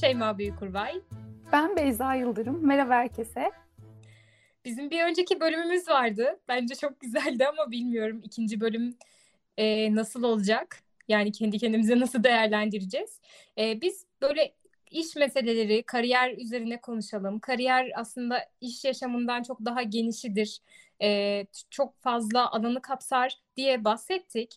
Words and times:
Şeyma 0.00 0.38
Büyükurvay. 0.38 1.00
Ben 1.52 1.76
Beyza 1.76 2.14
Yıldırım. 2.14 2.66
Merhaba 2.66 2.94
herkese. 2.94 3.50
Bizim 4.64 4.90
bir 4.90 5.04
önceki 5.04 5.40
bölümümüz 5.40 5.88
vardı. 5.88 6.40
Bence 6.48 6.74
çok 6.74 7.00
güzeldi 7.00 7.46
ama 7.46 7.70
bilmiyorum 7.70 8.20
ikinci 8.24 8.60
bölüm 8.60 8.96
e, 9.56 9.94
nasıl 9.94 10.22
olacak? 10.22 10.82
Yani 11.08 11.32
kendi 11.32 11.58
kendimize 11.58 12.00
nasıl 12.00 12.24
değerlendireceğiz? 12.24 13.20
E, 13.58 13.80
biz 13.80 14.06
böyle 14.22 14.54
iş 14.90 15.16
meseleleri, 15.16 15.82
kariyer 15.82 16.36
üzerine 16.38 16.80
konuşalım. 16.80 17.38
Kariyer 17.38 17.90
aslında 17.96 18.38
iş 18.60 18.84
yaşamından 18.84 19.42
çok 19.42 19.64
daha 19.64 19.82
genişidir. 19.82 20.60
E, 21.02 21.46
çok 21.70 22.02
fazla 22.02 22.52
alanı 22.52 22.82
kapsar 22.82 23.40
diye 23.56 23.84
bahsettik. 23.84 24.54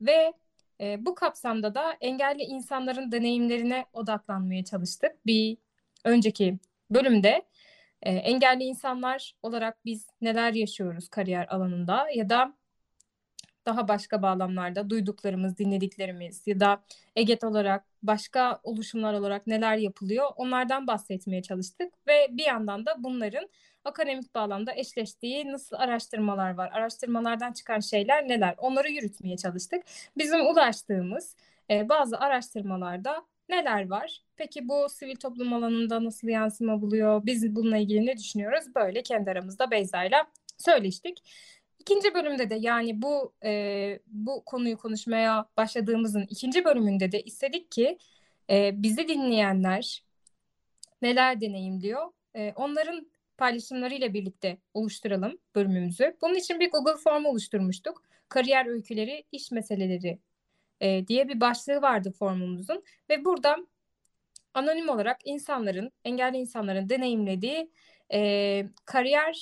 Ve 0.00 0.32
e, 0.80 1.06
bu 1.06 1.14
kapsamda 1.14 1.74
da 1.74 1.96
engelli 2.00 2.42
insanların 2.42 3.12
deneyimlerine 3.12 3.86
odaklanmaya 3.92 4.64
çalıştık. 4.64 5.26
Bir 5.26 5.56
önceki 6.04 6.58
bölümde 6.90 7.42
e, 8.02 8.10
engelli 8.12 8.64
insanlar 8.64 9.34
olarak 9.42 9.84
biz 9.84 10.06
neler 10.20 10.52
yaşıyoruz 10.52 11.08
kariyer 11.08 11.46
alanında 11.48 12.10
ya 12.14 12.30
da 12.30 12.54
daha 13.66 13.88
başka 13.88 14.22
bağlamlarda 14.22 14.90
duyduklarımız, 14.90 15.58
dinlediklerimiz 15.58 16.46
ya 16.46 16.60
da 16.60 16.84
EGET 17.16 17.44
olarak 17.44 17.84
başka 18.02 18.60
oluşumlar 18.62 19.14
olarak 19.14 19.46
neler 19.46 19.76
yapılıyor 19.76 20.26
onlardan 20.36 20.86
bahsetmeye 20.86 21.42
çalıştık 21.42 21.92
ve 22.06 22.28
bir 22.30 22.44
yandan 22.46 22.86
da 22.86 22.94
bunların 22.98 23.48
akademik 23.86 24.34
bağlamda 24.34 24.74
eşleştiği 24.74 25.52
nasıl 25.52 25.76
araştırmalar 25.76 26.54
var, 26.54 26.70
araştırmalardan 26.72 27.52
çıkan 27.52 27.80
şeyler 27.80 28.28
neler 28.28 28.54
onları 28.58 28.90
yürütmeye 28.90 29.36
çalıştık. 29.36 29.82
Bizim 30.16 30.46
ulaştığımız 30.46 31.36
e, 31.70 31.88
bazı 31.88 32.18
araştırmalarda 32.18 33.26
neler 33.48 33.90
var? 33.90 34.22
Peki 34.36 34.68
bu 34.68 34.86
sivil 34.88 35.16
toplum 35.16 35.52
alanında 35.52 36.04
nasıl 36.04 36.28
yansıma 36.28 36.82
buluyor? 36.82 37.26
Biz 37.26 37.56
bununla 37.56 37.76
ilgili 37.76 38.06
ne 38.06 38.16
düşünüyoruz? 38.16 38.74
Böyle 38.74 39.02
kendi 39.02 39.30
aramızda 39.30 39.70
Beyza'yla 39.70 40.26
söyleştik. 40.58 41.22
İkinci 41.78 42.14
bölümde 42.14 42.50
de 42.50 42.54
yani 42.54 43.02
bu 43.02 43.32
e, 43.44 44.00
bu 44.06 44.42
konuyu 44.44 44.78
konuşmaya 44.78 45.46
başladığımızın 45.56 46.26
ikinci 46.30 46.64
bölümünde 46.64 47.12
de 47.12 47.22
istedik 47.22 47.70
ki 47.72 47.98
e, 48.50 48.82
bizi 48.82 49.08
dinleyenler 49.08 50.04
neler 51.02 51.40
deneyimliyor? 51.40 52.12
E, 52.34 52.52
onların 52.56 53.06
paylaşımlarıyla 53.38 54.14
birlikte 54.14 54.58
oluşturalım 54.74 55.38
bölümümüzü. 55.54 56.16
Bunun 56.22 56.34
için 56.34 56.60
bir 56.60 56.70
Google 56.70 56.96
Form 56.96 57.24
oluşturmuştuk. 57.24 58.02
Kariyer 58.28 58.66
öyküleri, 58.66 59.24
iş 59.32 59.50
meseleleri 59.50 60.18
e, 60.80 61.06
diye 61.06 61.28
bir 61.28 61.40
başlığı 61.40 61.82
vardı 61.82 62.10
formumuzun 62.18 62.84
ve 63.10 63.24
burada 63.24 63.56
anonim 64.54 64.88
olarak 64.88 65.20
insanların, 65.24 65.92
engelli 66.04 66.36
insanların 66.36 66.88
deneyimlediği 66.88 67.70
e, 68.12 68.62
kariyer 68.84 69.36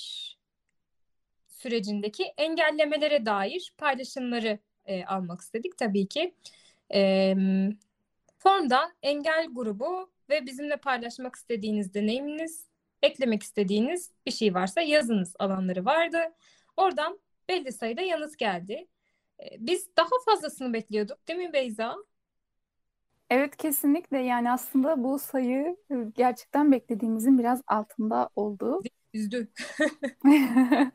sürecindeki 1.47 2.23
engellemelere 2.37 3.25
dair 3.25 3.73
paylaşımları 3.77 4.59
e, 4.85 5.05
almak 5.05 5.41
istedik 5.41 5.77
tabii 5.77 6.07
ki. 6.07 6.33
E, 6.93 7.35
formda 8.37 8.91
engel 9.01 9.47
grubu 9.51 10.09
ve 10.29 10.45
bizimle 10.45 10.77
paylaşmak 10.77 11.35
istediğiniz 11.35 11.93
deneyiminiz, 11.93 12.65
eklemek 13.05 13.43
istediğiniz 13.43 14.11
bir 14.25 14.31
şey 14.31 14.53
varsa 14.53 14.81
yazınız 14.81 15.35
alanları 15.39 15.85
vardı. 15.85 16.19
Oradan 16.77 17.19
belli 17.49 17.71
sayıda 17.71 18.01
yanıt 18.01 18.37
geldi. 18.37 18.87
E, 19.39 19.45
biz 19.59 19.89
daha 19.97 20.07
fazlasını 20.25 20.73
bekliyorduk 20.73 21.27
değil 21.27 21.39
mi 21.39 21.53
Beyza? 21.53 21.95
Evet 23.29 23.57
kesinlikle 23.57 24.17
yani 24.17 24.51
aslında 24.51 25.03
bu 25.03 25.19
sayı 25.19 25.77
gerçekten 26.15 26.71
beklediğimizin 26.71 27.39
biraz 27.39 27.61
altında 27.67 28.29
oldu. 28.35 28.81
Üzdü. 29.13 29.51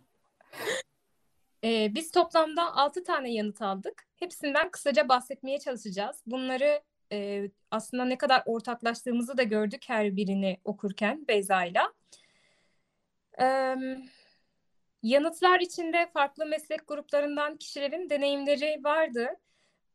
Ee, 1.64 1.94
biz 1.94 2.10
toplamda 2.10 2.76
6 2.76 3.04
tane 3.04 3.32
yanıt 3.32 3.62
aldık. 3.62 4.06
Hepsinden 4.16 4.70
kısaca 4.70 5.08
bahsetmeye 5.08 5.58
çalışacağız. 5.58 6.22
Bunları 6.26 6.82
e, 7.12 7.50
aslında 7.70 8.04
ne 8.04 8.18
kadar 8.18 8.42
ortaklaştığımızı 8.46 9.36
da 9.36 9.42
gördük 9.42 9.82
her 9.86 10.16
birini 10.16 10.58
okurken 10.64 11.28
Beyza'yla. 11.28 11.92
Yanıtlar 15.02 15.60
içinde 15.60 16.06
farklı 16.12 16.46
meslek 16.46 16.88
gruplarından 16.88 17.56
kişilerin 17.56 18.10
deneyimleri 18.10 18.84
vardı. 18.84 19.28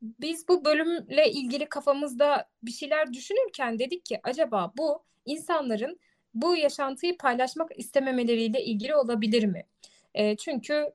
Biz 0.01 0.47
bu 0.47 0.65
bölümle 0.65 1.31
ilgili 1.31 1.65
kafamızda 1.65 2.49
bir 2.63 2.71
şeyler 2.71 3.13
düşünürken 3.13 3.79
dedik 3.79 4.05
ki 4.05 4.19
acaba 4.23 4.73
bu 4.77 5.03
insanların 5.25 5.99
bu 6.33 6.55
yaşantıyı 6.55 7.17
paylaşmak 7.17 7.79
istememeleriyle 7.79 8.63
ilgili 8.65 8.95
olabilir 8.95 9.43
mi? 9.43 9.65
E, 10.13 10.37
çünkü 10.37 10.93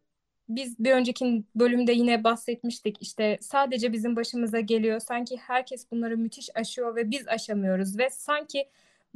biz 0.48 0.78
bir 0.78 0.92
önceki 0.92 1.44
bölümde 1.54 1.92
yine 1.92 2.24
bahsetmiştik 2.24 2.96
işte 3.00 3.38
sadece 3.40 3.92
bizim 3.92 4.16
başımıza 4.16 4.60
geliyor 4.60 5.00
sanki 5.00 5.36
herkes 5.36 5.90
bunları 5.90 6.18
müthiş 6.18 6.48
aşıyor 6.54 6.96
ve 6.96 7.10
biz 7.10 7.28
aşamıyoruz 7.28 7.98
ve 7.98 8.10
sanki 8.10 8.68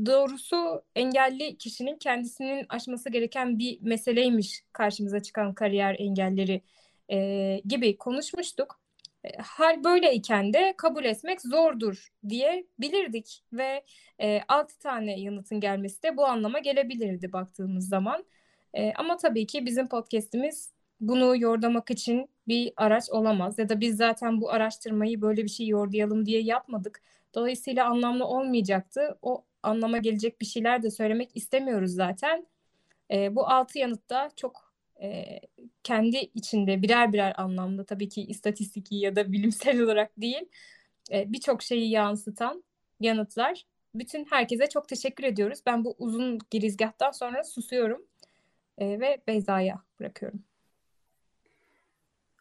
doğrusu 0.07 0.83
engelli 0.97 1.59
kişinin 1.59 1.97
kendisinin 1.97 2.67
aşması 2.69 3.11
gereken 3.11 3.59
bir 3.59 3.79
meseleymiş 3.83 4.63
karşımıza 4.73 5.21
çıkan 5.21 5.55
kariyer 5.55 5.97
engelleri 5.99 6.63
e, 7.11 7.61
gibi 7.65 7.99
konuşmuştuk. 7.99 8.81
E, 9.25 9.29
hal 9.43 9.85
böyleyken 9.85 10.53
de 10.53 10.75
kabul 10.77 11.05
etmek 11.05 11.43
zordur 11.43 12.13
diye 12.29 12.67
bilirdik 12.81 13.45
ve 13.53 13.85
e, 14.21 14.41
6 14.49 14.79
tane 14.79 15.21
yanıtın 15.21 15.61
gelmesi 15.61 16.03
de 16.03 16.17
bu 16.17 16.27
anlama 16.27 16.59
gelebilirdi 16.59 17.33
baktığımız 17.33 17.89
zaman. 17.89 18.25
E, 18.75 18.93
ama 18.93 19.17
tabii 19.17 19.47
ki 19.47 19.67
bizim 19.67 19.89
podcast'imiz 19.89 20.73
bunu 21.01 21.37
yordamak 21.37 21.91
için 21.91 22.29
bir 22.49 22.73
araç 22.77 23.11
olamaz 23.11 23.59
ya 23.59 23.69
da 23.69 23.81
biz 23.81 23.97
zaten 23.97 24.41
bu 24.41 24.51
araştırmayı 24.51 25.21
böyle 25.21 25.45
bir 25.45 25.49
şey 25.49 25.67
yordayalım 25.67 26.27
diye 26.27 26.41
yapmadık. 26.41 27.03
Dolayısıyla 27.35 27.87
anlamlı 27.87 28.25
olmayacaktı. 28.27 29.19
O 29.23 29.45
anlama 29.65 29.99
gelecek 29.99 30.41
bir 30.41 30.47
şeyler 30.47 30.83
de 30.83 30.91
söylemek 30.91 31.31
istemiyoruz 31.35 31.93
zaten. 31.95 32.47
E, 33.11 33.37
bu 33.37 33.49
altı 33.49 33.79
yanıtta 33.79 34.31
çok 34.37 34.75
e, 35.03 35.41
kendi 35.83 36.17
içinde 36.17 36.83
birer 36.83 37.13
birer 37.13 37.35
anlamda 37.37 37.85
tabii 37.85 38.09
ki 38.09 38.23
istatistiki 38.23 38.97
ya 38.97 39.17
da 39.17 39.33
bilimsel 39.33 39.81
olarak 39.81 40.21
değil 40.21 40.49
e, 41.13 41.33
birçok 41.33 41.63
şeyi 41.63 41.91
yansıtan 41.91 42.65
yanıtlar. 43.01 43.67
Bütün 43.95 44.25
herkese 44.25 44.69
çok 44.69 44.89
teşekkür 44.89 45.25
ediyoruz. 45.25 45.61
Ben 45.67 45.85
bu 45.85 45.95
uzun 45.99 46.39
girizgahtan 46.51 47.11
sonra 47.11 47.45
susuyorum 47.45 48.07
e, 48.79 49.01
ve 49.01 49.23
Beyza'ya 49.27 49.83
bırakıyorum. 50.01 50.43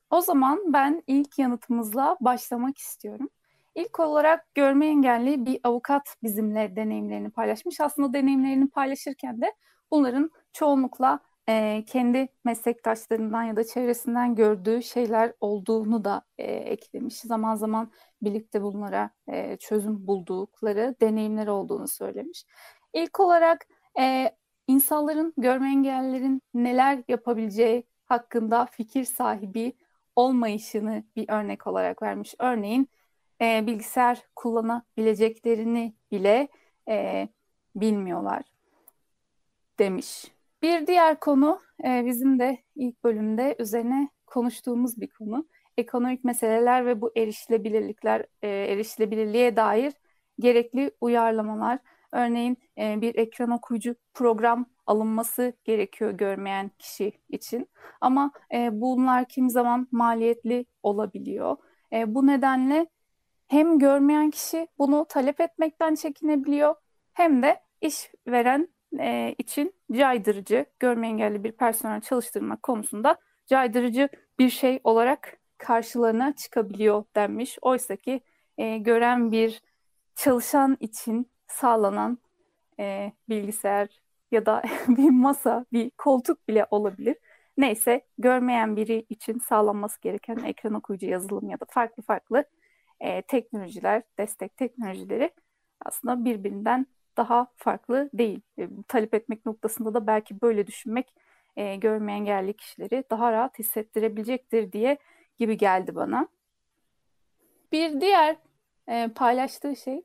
O 0.09 0.21
zaman 0.21 0.73
ben 0.73 1.03
ilk 1.07 1.39
yanıtımızla 1.39 2.17
başlamak 2.21 2.77
istiyorum. 2.77 3.29
İlk 3.75 3.99
olarak 3.99 4.55
görme 4.55 4.87
engelli 4.87 5.45
bir 5.45 5.59
avukat 5.63 6.15
bizimle 6.23 6.75
deneyimlerini 6.75 7.29
paylaşmış. 7.29 7.79
Aslında 7.81 8.13
deneyimlerini 8.13 8.69
paylaşırken 8.69 9.41
de 9.41 9.53
bunların 9.91 10.31
çoğunlukla 10.53 11.19
e, 11.49 11.83
kendi 11.87 12.27
meslektaşlarından 12.45 13.43
ya 13.43 13.55
da 13.55 13.63
çevresinden 13.63 14.35
gördüğü 14.35 14.83
şeyler 14.83 15.33
olduğunu 15.41 16.03
da 16.03 16.21
e, 16.37 16.43
eklemiş. 16.43 17.19
Zaman 17.19 17.55
zaman 17.55 17.91
birlikte 18.21 18.61
bunlara 18.63 19.09
e, 19.27 19.57
çözüm 19.57 20.07
buldukları 20.07 20.95
deneyimler 21.01 21.47
olduğunu 21.47 21.87
söylemiş. 21.87 22.45
İlk 22.93 23.19
olarak 23.19 23.67
e, 23.99 24.31
insanların, 24.67 25.33
görme 25.37 25.69
engellilerin 25.69 26.41
neler 26.53 27.03
yapabileceği 27.07 27.83
hakkında 28.05 28.65
fikir 28.65 29.03
sahibi 29.03 29.73
olmayışını 30.15 31.03
bir 31.15 31.29
örnek 31.29 31.67
olarak 31.67 32.01
vermiş. 32.01 32.35
Örneğin 32.39 32.89
e, 33.43 33.67
bilgisayar 33.67 34.21
kullanabileceklerini 34.35 35.93
bile 36.11 36.47
e, 36.89 37.27
bilmiyorlar 37.75 38.43
demiş. 39.79 40.31
Bir 40.61 40.87
diğer 40.87 41.19
konu 41.19 41.59
e, 41.83 42.05
bizim 42.05 42.39
de 42.39 42.57
ilk 42.75 43.03
bölümde 43.03 43.55
üzerine 43.59 44.09
konuştuğumuz 44.25 45.01
bir 45.01 45.07
konu. 45.07 45.47
Ekonomik 45.77 46.23
meseleler 46.23 46.85
ve 46.85 47.01
bu 47.01 47.11
erişilebilirlikler, 47.17 48.25
e, 48.41 48.47
erişilebilirliğe 48.47 49.55
dair 49.55 49.93
gerekli 50.39 50.91
uyarlamalar, 51.01 51.79
örneğin 52.11 52.57
e, 52.77 53.01
bir 53.01 53.15
ekran 53.15 53.49
okuyucu 53.51 53.95
program 54.13 54.65
alınması 54.87 55.53
gerekiyor 55.63 56.11
görmeyen 56.11 56.71
kişi 56.79 57.11
için. 57.29 57.69
Ama 58.01 58.31
e, 58.53 58.81
bunlar 58.81 59.27
kim 59.27 59.49
zaman 59.49 59.87
maliyetli 59.91 60.65
olabiliyor. 60.83 61.57
E, 61.93 62.15
bu 62.15 62.27
nedenle 62.27 62.87
hem 63.47 63.79
görmeyen 63.79 64.29
kişi 64.29 64.67
bunu 64.79 65.05
talep 65.09 65.41
etmekten 65.41 65.95
çekinebiliyor 65.95 66.75
hem 67.13 67.43
de 67.43 67.59
işveren 67.81 68.69
e, 68.99 69.35
için 69.37 69.73
caydırıcı, 69.91 70.65
görme 70.79 71.07
engelli 71.07 71.43
bir 71.43 71.51
personel 71.51 72.01
çalıştırmak 72.01 72.63
konusunda 72.63 73.17
caydırıcı 73.47 74.09
bir 74.39 74.49
şey 74.49 74.79
olarak 74.83 75.37
karşılarına 75.57 76.35
çıkabiliyor 76.35 77.03
denmiş. 77.15 77.57
Oysa 77.61 77.95
ki 77.95 78.21
e, 78.57 78.77
gören 78.77 79.31
bir 79.31 79.61
çalışan 80.15 80.77
için 80.79 81.31
sağlanan 81.47 82.17
e, 82.79 83.11
bilgisayar 83.29 83.87
ya 84.31 84.45
da 84.45 84.61
bir 84.87 85.09
masa, 85.09 85.65
bir 85.73 85.89
koltuk 85.89 86.47
bile 86.47 86.67
olabilir. 86.71 87.17
Neyse 87.57 88.01
görmeyen 88.17 88.75
biri 88.75 89.05
için 89.09 89.39
sağlanması 89.39 90.01
gereken 90.01 90.37
ekran 90.37 90.73
okuyucu 90.73 91.07
yazılım 91.07 91.49
ya 91.49 91.59
da 91.59 91.65
farklı 91.69 92.03
farklı 92.03 92.45
e, 93.03 93.21
teknolojiler, 93.21 94.03
destek 94.17 94.57
teknolojileri 94.57 95.31
aslında 95.85 96.25
birbirinden 96.25 96.88
daha 97.17 97.47
farklı 97.57 98.09
değil. 98.13 98.41
E, 98.57 98.69
talep 98.88 99.13
etmek 99.13 99.45
noktasında 99.45 99.94
da 99.94 100.07
belki 100.07 100.41
böyle 100.41 100.67
düşünmek 100.67 101.15
e, 101.55 101.75
görme 101.75 102.13
engelli 102.13 102.53
kişileri 102.53 103.03
daha 103.09 103.31
rahat 103.31 103.59
hissettirebilecektir 103.59 104.71
diye 104.71 104.97
gibi 105.39 105.57
geldi 105.57 105.95
bana. 105.95 106.27
Bir 107.71 108.01
diğer 108.01 108.35
e, 108.88 109.07
paylaştığı 109.07 109.75
şey 109.75 110.01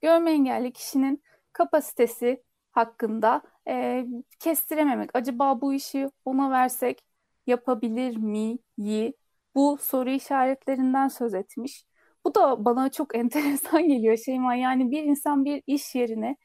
görme 0.00 0.30
engelli 0.30 0.72
kişinin 0.72 1.22
kapasitesi 1.52 2.42
hakkında 2.72 3.42
e, 3.68 4.06
kestirememek. 4.38 5.10
Acaba 5.14 5.60
bu 5.60 5.74
işi 5.74 6.10
ona 6.24 6.50
versek 6.50 7.04
yapabilir 7.46 8.16
mi? 8.16 8.58
Bu 9.54 9.78
soru 9.80 10.10
işaretlerinden 10.10 11.08
söz 11.08 11.34
etmiş. 11.34 11.84
Bu 12.24 12.34
da 12.34 12.64
bana 12.64 12.90
çok 12.90 13.14
enteresan 13.18 13.88
geliyor 13.88 14.16
Şeyma. 14.16 14.54
Yani 14.54 14.90
bir 14.90 15.04
insan 15.04 15.44
bir 15.44 15.62
iş 15.66 15.94
yerine 15.94 16.36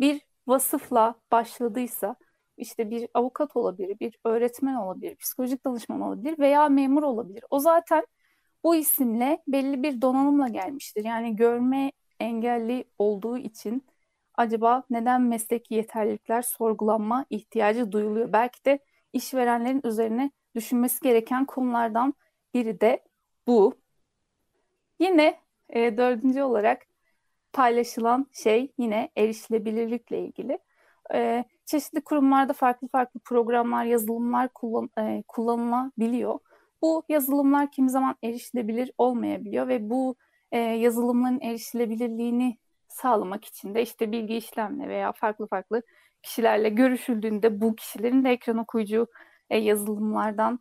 bir 0.00 0.22
vasıfla 0.46 1.14
başladıysa 1.32 2.16
işte 2.56 2.90
bir 2.90 3.08
avukat 3.14 3.56
olabilir, 3.56 4.00
bir 4.00 4.18
öğretmen 4.24 4.74
olabilir, 4.74 5.16
psikolojik 5.16 5.64
danışman 5.64 6.00
olabilir 6.00 6.38
veya 6.38 6.68
memur 6.68 7.02
olabilir. 7.02 7.44
O 7.50 7.58
zaten 7.58 8.06
bu 8.64 8.74
isimle 8.76 9.42
belli 9.48 9.82
bir 9.82 10.02
donanımla 10.02 10.48
gelmiştir. 10.48 11.04
Yani 11.04 11.36
görme 11.36 11.92
engelli 12.20 12.84
olduğu 12.98 13.38
için 13.38 13.84
acaba 14.34 14.82
neden 14.90 15.22
mesleki 15.22 15.74
yeterlilikler 15.74 16.42
sorgulanma 16.42 17.26
ihtiyacı 17.30 17.92
duyuluyor? 17.92 18.32
Belki 18.32 18.64
de 18.64 18.78
işverenlerin 19.12 19.80
üzerine 19.84 20.30
düşünmesi 20.54 21.00
gereken 21.02 21.44
konulardan 21.46 22.14
biri 22.54 22.80
de 22.80 23.04
bu. 23.46 23.83
Yine 24.98 25.40
e, 25.70 25.96
dördüncü 25.96 26.42
olarak 26.42 26.86
paylaşılan 27.52 28.26
şey 28.32 28.72
yine 28.78 29.10
erişilebilirlikle 29.16 30.18
ilgili. 30.20 30.58
E, 31.14 31.44
çeşitli 31.66 32.00
kurumlarda 32.00 32.52
farklı 32.52 32.88
farklı 32.88 33.20
programlar, 33.20 33.84
yazılımlar 33.84 34.48
kullan, 34.48 34.90
e, 34.98 35.22
kullanılabiliyor. 35.28 36.38
Bu 36.82 37.02
yazılımlar 37.08 37.70
kimi 37.70 37.90
zaman 37.90 38.16
erişilebilir 38.22 38.90
olmayabiliyor 38.98 39.68
ve 39.68 39.90
bu 39.90 40.16
e, 40.52 40.58
yazılımların 40.58 41.40
erişilebilirliğini 41.40 42.58
sağlamak 42.88 43.44
için 43.44 43.74
de 43.74 43.82
işte 43.82 44.12
bilgi 44.12 44.36
işlemle 44.36 44.88
veya 44.88 45.12
farklı 45.12 45.46
farklı 45.46 45.82
kişilerle 46.22 46.68
görüşüldüğünde 46.68 47.60
bu 47.60 47.76
kişilerin 47.76 48.24
de 48.24 48.30
ekran 48.30 48.58
okuyucu 48.58 49.06
e, 49.50 49.58
yazılımlardan 49.58 50.60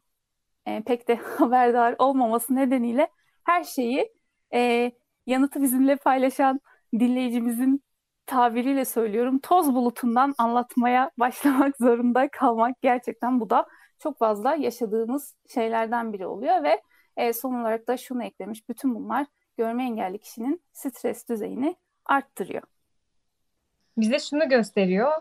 e, 0.66 0.84
pek 0.84 1.08
de 1.08 1.16
haberdar 1.38 1.96
olmaması 2.00 2.56
nedeniyle 2.56 3.08
her 3.44 3.64
şeyi 3.64 4.14
e, 4.54 4.92
yanıtı 5.28 5.62
bizimle 5.62 5.96
paylaşan 5.96 6.60
dinleyicimizin 7.00 7.84
tabiriyle 8.26 8.86
söylüyorum 8.86 9.40
toz 9.40 9.76
bulutundan 9.76 10.36
anlatmaya 10.38 11.12
başlamak 11.18 11.78
zorunda 11.78 12.28
kalmak 12.28 12.82
gerçekten 12.82 13.40
bu 13.40 13.50
da 13.50 13.68
çok 14.00 14.18
fazla 14.18 14.56
yaşadığımız 14.56 15.36
şeylerden 15.54 16.14
biri 16.14 16.28
oluyor 16.28 16.64
ve 16.64 16.82
e, 17.18 17.34
son 17.34 17.54
olarak 17.62 17.88
da 17.88 17.98
şunu 17.98 18.24
eklemiş 18.24 18.70
bütün 18.70 18.96
bunlar 18.96 19.28
görme 19.58 19.84
engelli 19.84 20.20
kişinin 20.20 20.62
stres 20.74 21.30
düzeyini 21.30 21.76
arttırıyor. 22.06 22.64
Bize 23.98 24.20
şunu 24.20 24.50
gösteriyor. 24.50 25.12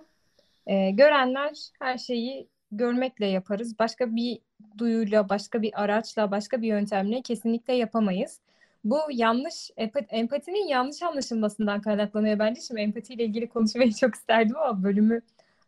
E, 0.67 0.91
görenler 0.91 1.71
her 1.81 1.99
şeyi 1.99 2.49
görmekle 2.73 3.27
yaparız. 3.27 3.79
Başka 3.79 4.17
bir 4.17 4.39
duyuyla, 4.79 5.29
başka 5.29 5.63
bir 5.63 5.83
araçla, 5.83 6.31
başka 6.31 6.63
bir 6.63 6.67
yöntemle 6.67 7.23
kesinlikle 7.23 7.75
yapamayız. 7.75 8.41
Bu 8.85 8.99
yanlış, 9.11 9.71
empatinin 10.11 10.69
yanlış 10.69 11.03
anlaşılmasından 11.03 11.81
kaynaklanıyor 11.81 12.39
bence. 12.39 12.61
Şimdi 12.61 12.81
empatiyle 12.81 13.25
ilgili 13.25 13.49
konuşmayı 13.49 13.95
çok 14.01 14.15
isterdim 14.15 14.57
ama 14.57 14.83
bölümü 14.83 15.23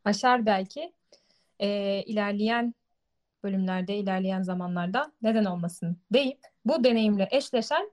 aşar 0.05 0.47
belki. 0.47 0.93
E, 1.61 2.03
ilerleyen 2.03 2.75
bölümlerde, 3.45 3.97
ilerleyen 3.97 4.43
zamanlarda 4.43 5.13
neden 5.23 5.45
olmasın 5.45 5.97
deyip 6.13 6.39
bu 6.65 6.85
deneyimle 6.85 7.29
eşleşen 7.31 7.91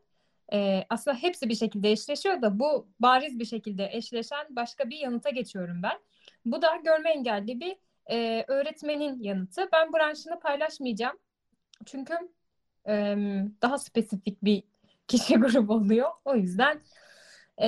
e, 0.54 0.86
aslında 0.90 1.18
hepsi 1.18 1.50
bir 1.50 1.56
şekilde 1.56 1.92
eşleşiyor 1.92 2.42
da 2.42 2.60
bu 2.60 2.88
bariz 3.00 3.40
bir 3.40 3.46
şekilde 3.46 3.90
eşleşen 3.92 4.48
başka 4.50 4.90
bir 4.90 4.98
yanıta 4.98 5.30
geçiyorum 5.30 5.84
ben. 5.84 6.00
Bu 6.46 6.62
da 6.62 6.76
görme 6.76 7.12
engelli 7.12 7.60
bir 7.60 7.76
e, 8.12 8.46
öğretmenin 8.48 9.24
yanıtı. 9.24 9.70
Ben 9.74 9.94
branşını 9.94 10.40
paylaşmayacağım. 10.40 11.18
Çünkü 11.86 12.14
e, 12.88 12.94
daha 13.62 13.78
spesifik 13.78 14.44
bir 14.44 14.64
kişi 15.12 15.36
grubu 15.40 15.74
oluyor. 15.74 16.10
O 16.26 16.36
yüzden 16.36 16.82
e, 17.62 17.68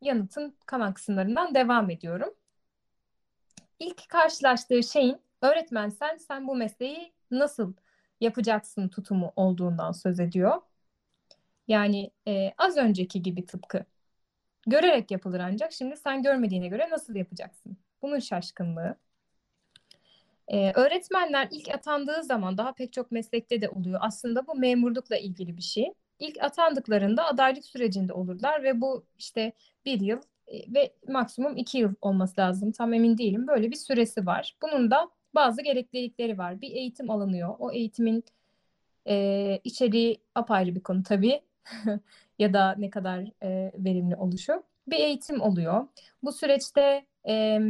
yanıtın 0.00 0.56
kalan 0.66 0.94
kısımlarından 0.94 1.54
devam 1.54 1.90
ediyorum. 1.90 2.34
İlk 3.78 4.08
karşılaştığı 4.08 4.82
şeyin 4.82 5.18
öğretmen 5.42 5.88
sen, 5.88 6.16
sen 6.16 6.48
bu 6.48 6.56
mesleği 6.56 7.12
nasıl 7.30 7.74
yapacaksın 8.20 8.88
tutumu 8.88 9.32
olduğundan 9.36 9.92
söz 9.92 10.20
ediyor. 10.20 10.60
Yani 11.68 12.10
e, 12.28 12.54
az 12.58 12.76
önceki 12.76 13.22
gibi 13.22 13.46
tıpkı. 13.46 13.84
Görerek 14.66 15.10
yapılır 15.10 15.40
ancak 15.40 15.72
şimdi 15.72 15.96
sen 15.96 16.22
görmediğine 16.22 16.68
göre 16.68 16.90
nasıl 16.90 17.14
yapacaksın? 17.14 17.76
Bunun 18.02 18.18
şaşkınlığı. 18.18 18.96
Ee, 20.48 20.72
öğretmenler 20.74 21.48
ilk 21.50 21.68
atandığı 21.74 22.22
zaman 22.22 22.58
daha 22.58 22.72
pek 22.74 22.92
çok 22.92 23.12
meslekte 23.12 23.60
de 23.60 23.68
oluyor. 23.68 24.00
Aslında 24.02 24.46
bu 24.46 24.54
memurlukla 24.54 25.16
ilgili 25.16 25.56
bir 25.56 25.62
şey. 25.62 25.92
İlk 26.18 26.42
atandıklarında 26.42 27.24
adaylık 27.26 27.64
sürecinde 27.64 28.12
olurlar 28.12 28.62
ve 28.62 28.80
bu 28.80 29.04
işte 29.18 29.52
bir 29.84 30.00
yıl 30.00 30.18
ve 30.48 30.94
maksimum 31.08 31.56
iki 31.56 31.78
yıl 31.78 31.94
olması 32.00 32.40
lazım. 32.40 32.72
Tam 32.72 32.94
emin 32.94 33.18
değilim. 33.18 33.46
Böyle 33.46 33.70
bir 33.70 33.76
süresi 33.76 34.26
var. 34.26 34.56
Bunun 34.62 34.90
da 34.90 35.10
bazı 35.34 35.62
gereklilikleri 35.62 36.38
var. 36.38 36.60
Bir 36.60 36.70
eğitim 36.70 37.10
alınıyor. 37.10 37.54
O 37.58 37.72
eğitimin 37.72 38.24
e, 39.08 39.60
içeriği 39.64 40.20
apayrı 40.34 40.74
bir 40.74 40.80
konu 40.80 41.02
tabii. 41.02 41.40
ya 42.38 42.52
da 42.52 42.74
ne 42.78 42.90
kadar 42.90 43.20
e, 43.42 43.72
verimli 43.78 44.16
oluşu. 44.16 44.62
Bir 44.86 44.96
eğitim 44.96 45.40
oluyor. 45.40 45.86
Bu 46.22 46.32
süreçte 46.32 47.06
e, 47.28 47.60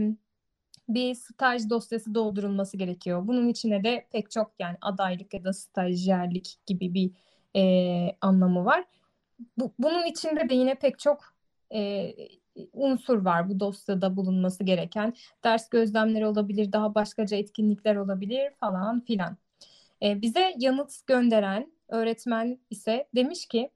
bir 0.89 1.15
staj 1.15 1.71
dosyası 1.71 2.15
doldurulması 2.15 2.77
gerekiyor. 2.77 3.27
Bunun 3.27 3.49
içine 3.49 3.85
de 3.85 4.07
pek 4.13 4.31
çok 4.31 4.53
yani 4.59 4.77
adaylık 4.81 5.35
ya 5.35 5.45
da 5.45 5.53
stajyerlik 5.53 6.59
gibi 6.67 6.95
bir 6.95 7.11
e, 7.57 8.17
anlamı 8.21 8.65
var. 8.65 8.85
Bu, 9.59 9.73
bunun 9.79 10.07
içinde 10.07 10.49
de 10.49 10.55
yine 10.55 10.75
pek 10.75 10.99
çok 10.99 11.35
e, 11.75 12.15
unsur 12.73 13.25
var 13.25 13.51
bu 13.51 13.61
dosyada 13.61 14.17
bulunması 14.17 14.65
gereken. 14.65 15.15
Ders 15.45 15.69
gözlemleri 15.69 16.27
olabilir, 16.27 16.73
daha 16.73 16.95
başkaca 16.95 17.37
etkinlikler 17.37 17.97
olabilir 17.97 18.53
falan 18.61 19.01
filan. 19.01 19.37
E, 20.03 20.23
bize 20.23 20.55
yanıt 20.59 21.07
gönderen 21.07 21.73
öğretmen 21.89 22.59
ise 22.71 23.09
demiş 23.15 23.47
ki 23.47 23.71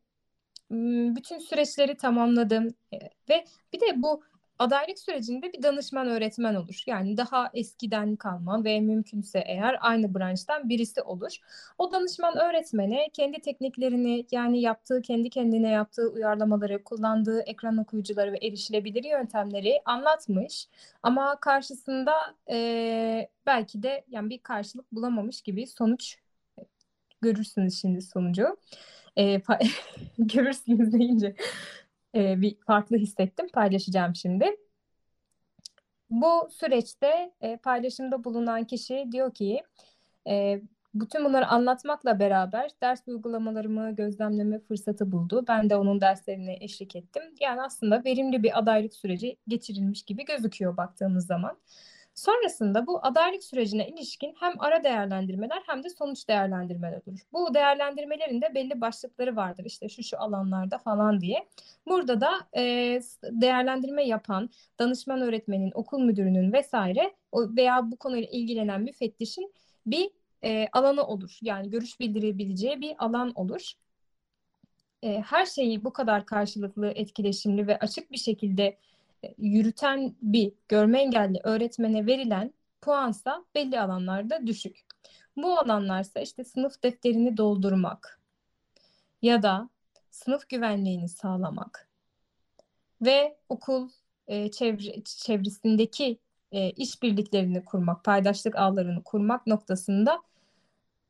bütün 1.16 1.38
süreçleri 1.38 1.96
tamamladım 1.96 2.74
e, 2.92 2.98
ve 3.28 3.44
bir 3.72 3.80
de 3.80 4.02
bu 4.02 4.22
adaylık 4.58 4.98
sürecinde 4.98 5.52
bir 5.52 5.62
danışman 5.62 6.08
öğretmen 6.08 6.54
olur. 6.54 6.82
Yani 6.86 7.16
daha 7.16 7.50
eskiden 7.54 8.16
kalma 8.16 8.64
ve 8.64 8.80
mümkünse 8.80 9.38
eğer 9.46 9.76
aynı 9.80 10.14
branştan 10.14 10.68
birisi 10.68 11.02
olur. 11.02 11.36
O 11.78 11.92
danışman 11.92 12.36
öğretmene 12.38 13.08
kendi 13.12 13.40
tekniklerini 13.40 14.26
yani 14.30 14.60
yaptığı 14.60 15.02
kendi 15.02 15.30
kendine 15.30 15.70
yaptığı 15.70 16.08
uyarlamaları, 16.08 16.84
kullandığı 16.84 17.40
ekran 17.40 17.76
okuyucuları 17.78 18.32
ve 18.32 18.38
erişilebilir 18.42 19.04
yöntemleri 19.04 19.82
anlatmış. 19.84 20.68
Ama 21.02 21.40
karşısında 21.40 22.14
e, 22.50 23.28
belki 23.46 23.82
de 23.82 24.04
yani 24.08 24.30
bir 24.30 24.38
karşılık 24.38 24.92
bulamamış 24.92 25.42
gibi 25.42 25.66
sonuç 25.66 26.18
görürsünüz 27.20 27.80
şimdi 27.80 28.02
sonucu. 28.02 28.56
E, 29.18 29.42
görürsünüz 30.18 30.92
deyince 30.92 31.34
e, 32.14 32.40
bir 32.40 32.56
farklı 32.66 32.96
hissettim. 32.96 33.46
Paylaşacağım 33.52 34.14
şimdi. 34.14 34.56
Bu 36.10 36.48
süreçte 36.50 37.32
e, 37.40 37.56
paylaşımda 37.56 38.24
bulunan 38.24 38.64
kişi 38.64 39.08
diyor 39.12 39.34
ki 39.34 39.62
e, 40.28 40.62
bütün 40.94 41.24
bunları 41.24 41.46
anlatmakla 41.46 42.20
beraber 42.20 42.70
ders 42.82 43.08
uygulamalarımı 43.08 43.96
gözlemleme 43.96 44.58
fırsatı 44.58 45.12
buldu. 45.12 45.44
Ben 45.48 45.70
de 45.70 45.76
onun 45.76 46.00
derslerine 46.00 46.56
eşlik 46.60 46.96
ettim. 46.96 47.22
Yani 47.40 47.62
aslında 47.62 48.04
verimli 48.04 48.42
bir 48.42 48.58
adaylık 48.58 48.94
süreci 48.94 49.36
geçirilmiş 49.48 50.02
gibi 50.02 50.24
gözüküyor 50.24 50.76
baktığımız 50.76 51.26
zaman. 51.26 51.58
Sonrasında 52.18 52.86
bu 52.86 53.06
adaylık 53.06 53.44
sürecine 53.44 53.88
ilişkin 53.88 54.34
hem 54.40 54.60
ara 54.60 54.84
değerlendirmeler 54.84 55.62
hem 55.66 55.84
de 55.84 55.88
sonuç 55.88 56.28
değerlendirmeler 56.28 57.00
olur. 57.06 57.20
Bu 57.32 57.54
değerlendirmelerin 57.54 58.40
de 58.42 58.54
belli 58.54 58.80
başlıkları 58.80 59.36
vardır. 59.36 59.64
İşte 59.64 59.88
şu 59.88 60.02
şu 60.02 60.20
alanlarda 60.20 60.78
falan 60.78 61.20
diye. 61.20 61.48
Burada 61.86 62.20
da 62.20 62.30
e, 62.56 62.62
değerlendirme 63.24 64.04
yapan 64.06 64.50
danışman 64.78 65.20
öğretmenin, 65.20 65.72
okul 65.74 66.00
müdürünün 66.00 66.52
vesaire 66.52 67.14
veya 67.34 67.90
bu 67.90 67.96
konuyla 67.96 68.28
ilgilenen 68.32 68.82
müfettişin 68.82 69.52
bir 69.86 70.10
e, 70.44 70.68
alanı 70.72 71.06
olur. 71.06 71.38
Yani 71.42 71.70
görüş 71.70 72.00
bildirebileceği 72.00 72.80
bir 72.80 72.94
alan 72.98 73.32
olur. 73.34 73.72
E, 75.02 75.20
her 75.20 75.46
şeyi 75.46 75.84
bu 75.84 75.92
kadar 75.92 76.26
karşılıklı, 76.26 76.88
etkileşimli 76.88 77.66
ve 77.66 77.78
açık 77.78 78.12
bir 78.12 78.18
şekilde 78.18 78.78
yürüten 79.38 80.14
bir 80.22 80.52
görme 80.68 81.00
engelli 81.00 81.40
öğretmene 81.44 82.06
verilen 82.06 82.52
puansa 82.80 83.44
belli 83.54 83.80
alanlarda 83.80 84.46
düşük. 84.46 84.86
Bu 85.36 85.58
alanlarsa 85.58 86.20
işte 86.20 86.44
sınıf 86.44 86.82
defterini 86.82 87.36
doldurmak 87.36 88.20
ya 89.22 89.42
da 89.42 89.70
sınıf 90.10 90.48
güvenliğini 90.48 91.08
sağlamak 91.08 91.88
ve 93.02 93.36
okul 93.48 93.88
e, 94.26 94.50
çevre, 94.50 95.02
çevresindeki 95.04 96.18
e, 96.52 96.70
işbirliklerini 96.70 97.64
kurmak, 97.64 98.04
paydaşlık 98.04 98.56
ağlarını 98.56 99.02
kurmak 99.02 99.46
noktasında 99.46 100.22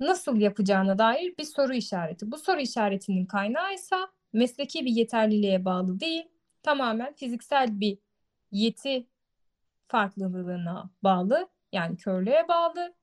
nasıl 0.00 0.36
yapacağına 0.36 0.98
dair 0.98 1.34
bir 1.38 1.44
soru 1.44 1.74
işareti. 1.74 2.30
Bu 2.32 2.38
soru 2.38 2.60
işaretinin 2.60 3.26
kaynağı 3.26 3.74
ise 3.74 3.96
mesleki 4.32 4.84
bir 4.84 4.90
yeterliliğe 4.90 5.64
bağlı 5.64 6.00
değil, 6.00 6.28
tamamen 6.62 7.12
fiziksel 7.14 7.80
bir 7.80 7.98
yeti 8.52 9.06
farklılığına 9.88 10.90
bağlı, 11.02 11.48
yani 11.72 11.96
körlüğe 11.96 12.48
bağlı. 12.48 12.94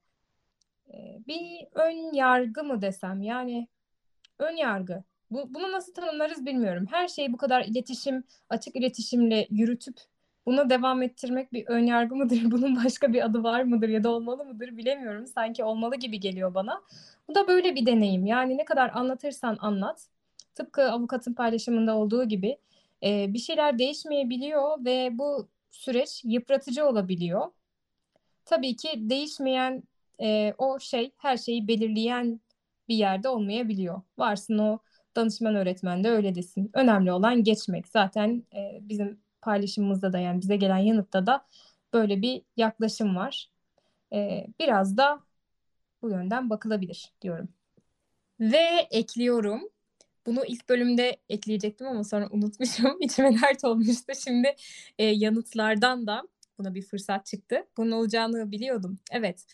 Ee, 0.88 1.18
bir 1.26 1.66
ön 1.72 2.14
yargı 2.14 2.64
mı 2.64 2.82
desem, 2.82 3.22
yani 3.22 3.68
ön 4.38 4.56
yargı. 4.56 5.04
Bu, 5.30 5.54
bunu 5.54 5.72
nasıl 5.72 5.94
tanımlarız 5.94 6.46
bilmiyorum. 6.46 6.86
Her 6.90 7.08
şeyi 7.08 7.32
bu 7.32 7.36
kadar 7.36 7.64
iletişim, 7.64 8.24
açık 8.48 8.76
iletişimle 8.76 9.46
yürütüp 9.50 9.96
Buna 10.46 10.70
devam 10.70 11.02
ettirmek 11.02 11.52
bir 11.52 11.66
önyargı 11.66 12.16
mıdır? 12.16 12.38
Bunun 12.50 12.84
başka 12.84 13.12
bir 13.12 13.24
adı 13.26 13.42
var 13.42 13.62
mıdır 13.62 13.88
ya 13.88 14.04
da 14.04 14.10
olmalı 14.10 14.44
mıdır 14.44 14.76
bilemiyorum. 14.76 15.26
Sanki 15.26 15.64
olmalı 15.64 15.96
gibi 15.96 16.20
geliyor 16.20 16.54
bana. 16.54 16.82
Bu 17.28 17.34
da 17.34 17.48
böyle 17.48 17.74
bir 17.74 17.86
deneyim. 17.86 18.26
Yani 18.26 18.56
ne 18.56 18.64
kadar 18.64 18.90
anlatırsan 18.94 19.56
anlat. 19.60 20.06
Tıpkı 20.54 20.90
avukatın 20.90 21.34
paylaşımında 21.34 21.96
olduğu 21.96 22.24
gibi 22.24 22.58
e, 23.06 23.34
bir 23.34 23.38
şeyler 23.38 23.78
değişmeyebiliyor 23.78 24.84
ve 24.84 25.18
bu 25.18 25.48
süreç 25.70 26.22
yıpratıcı 26.24 26.86
olabiliyor. 26.86 27.46
Tabii 28.44 28.76
ki 28.76 28.88
değişmeyen 28.96 29.82
e, 30.22 30.54
o 30.58 30.80
şey 30.80 31.12
her 31.18 31.36
şeyi 31.36 31.68
belirleyen 31.68 32.40
bir 32.88 32.96
yerde 32.96 33.28
olmayabiliyor. 33.28 34.02
Varsın 34.18 34.58
o 34.58 34.78
danışman 35.16 35.54
öğretmen 35.54 36.04
de 36.04 36.10
öyle 36.10 36.34
desin. 36.34 36.70
Önemli 36.74 37.12
olan 37.12 37.44
geçmek. 37.44 37.88
Zaten 37.88 38.44
e, 38.54 38.78
bizim 38.82 39.20
paylaşımımızda 39.42 40.12
da 40.12 40.18
yani 40.18 40.40
bize 40.40 40.56
gelen 40.56 40.78
yanıtta 40.78 41.26
da 41.26 41.46
böyle 41.92 42.22
bir 42.22 42.42
yaklaşım 42.56 43.16
var. 43.16 43.50
Ee, 44.12 44.46
biraz 44.60 44.96
da 44.96 45.20
bu 46.02 46.10
yönden 46.10 46.50
bakılabilir 46.50 47.12
diyorum. 47.22 47.48
Ve 48.40 48.88
ekliyorum. 48.90 49.70
Bunu 50.26 50.44
ilk 50.46 50.68
bölümde 50.68 51.16
ekleyecektim 51.28 51.86
ama 51.86 52.04
sonra 52.04 52.28
unutmuşum. 52.30 52.96
İçime 53.00 53.32
dert 53.42 53.64
olmuştu. 53.64 54.12
Şimdi 54.24 54.56
e, 54.98 55.04
yanıtlardan 55.04 56.06
da 56.06 56.22
buna 56.58 56.74
bir 56.74 56.82
fırsat 56.82 57.26
çıktı. 57.26 57.66
Bunun 57.76 57.90
olacağını 57.90 58.52
biliyordum. 58.52 58.98
Evet. 59.10 59.44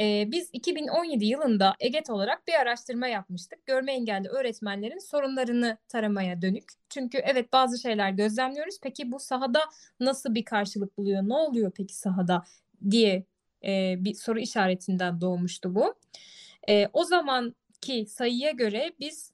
Ee, 0.00 0.24
biz 0.26 0.50
2017 0.52 1.24
yılında 1.24 1.74
EGET 1.80 2.10
olarak 2.10 2.48
bir 2.48 2.52
araştırma 2.52 3.06
yapmıştık. 3.06 3.66
Görme 3.66 3.92
engelli 3.92 4.28
öğretmenlerin 4.28 4.98
sorunlarını 4.98 5.78
taramaya 5.88 6.42
dönük. 6.42 6.64
Çünkü 6.88 7.18
evet 7.18 7.52
bazı 7.52 7.78
şeyler 7.78 8.10
gözlemliyoruz. 8.10 8.78
Peki 8.82 9.12
bu 9.12 9.18
sahada 9.18 9.60
nasıl 10.00 10.34
bir 10.34 10.44
karşılık 10.44 10.98
buluyor? 10.98 11.22
Ne 11.22 11.34
oluyor 11.34 11.72
peki 11.76 11.96
sahada 11.96 12.44
diye 12.90 13.24
e, 13.64 13.94
bir 13.98 14.14
soru 14.14 14.38
işaretinden 14.40 15.20
doğmuştu 15.20 15.74
bu. 15.74 15.94
E, 16.68 16.88
o 16.92 17.04
zamanki 17.04 18.06
sayıya 18.06 18.50
göre 18.50 18.92
biz 19.00 19.32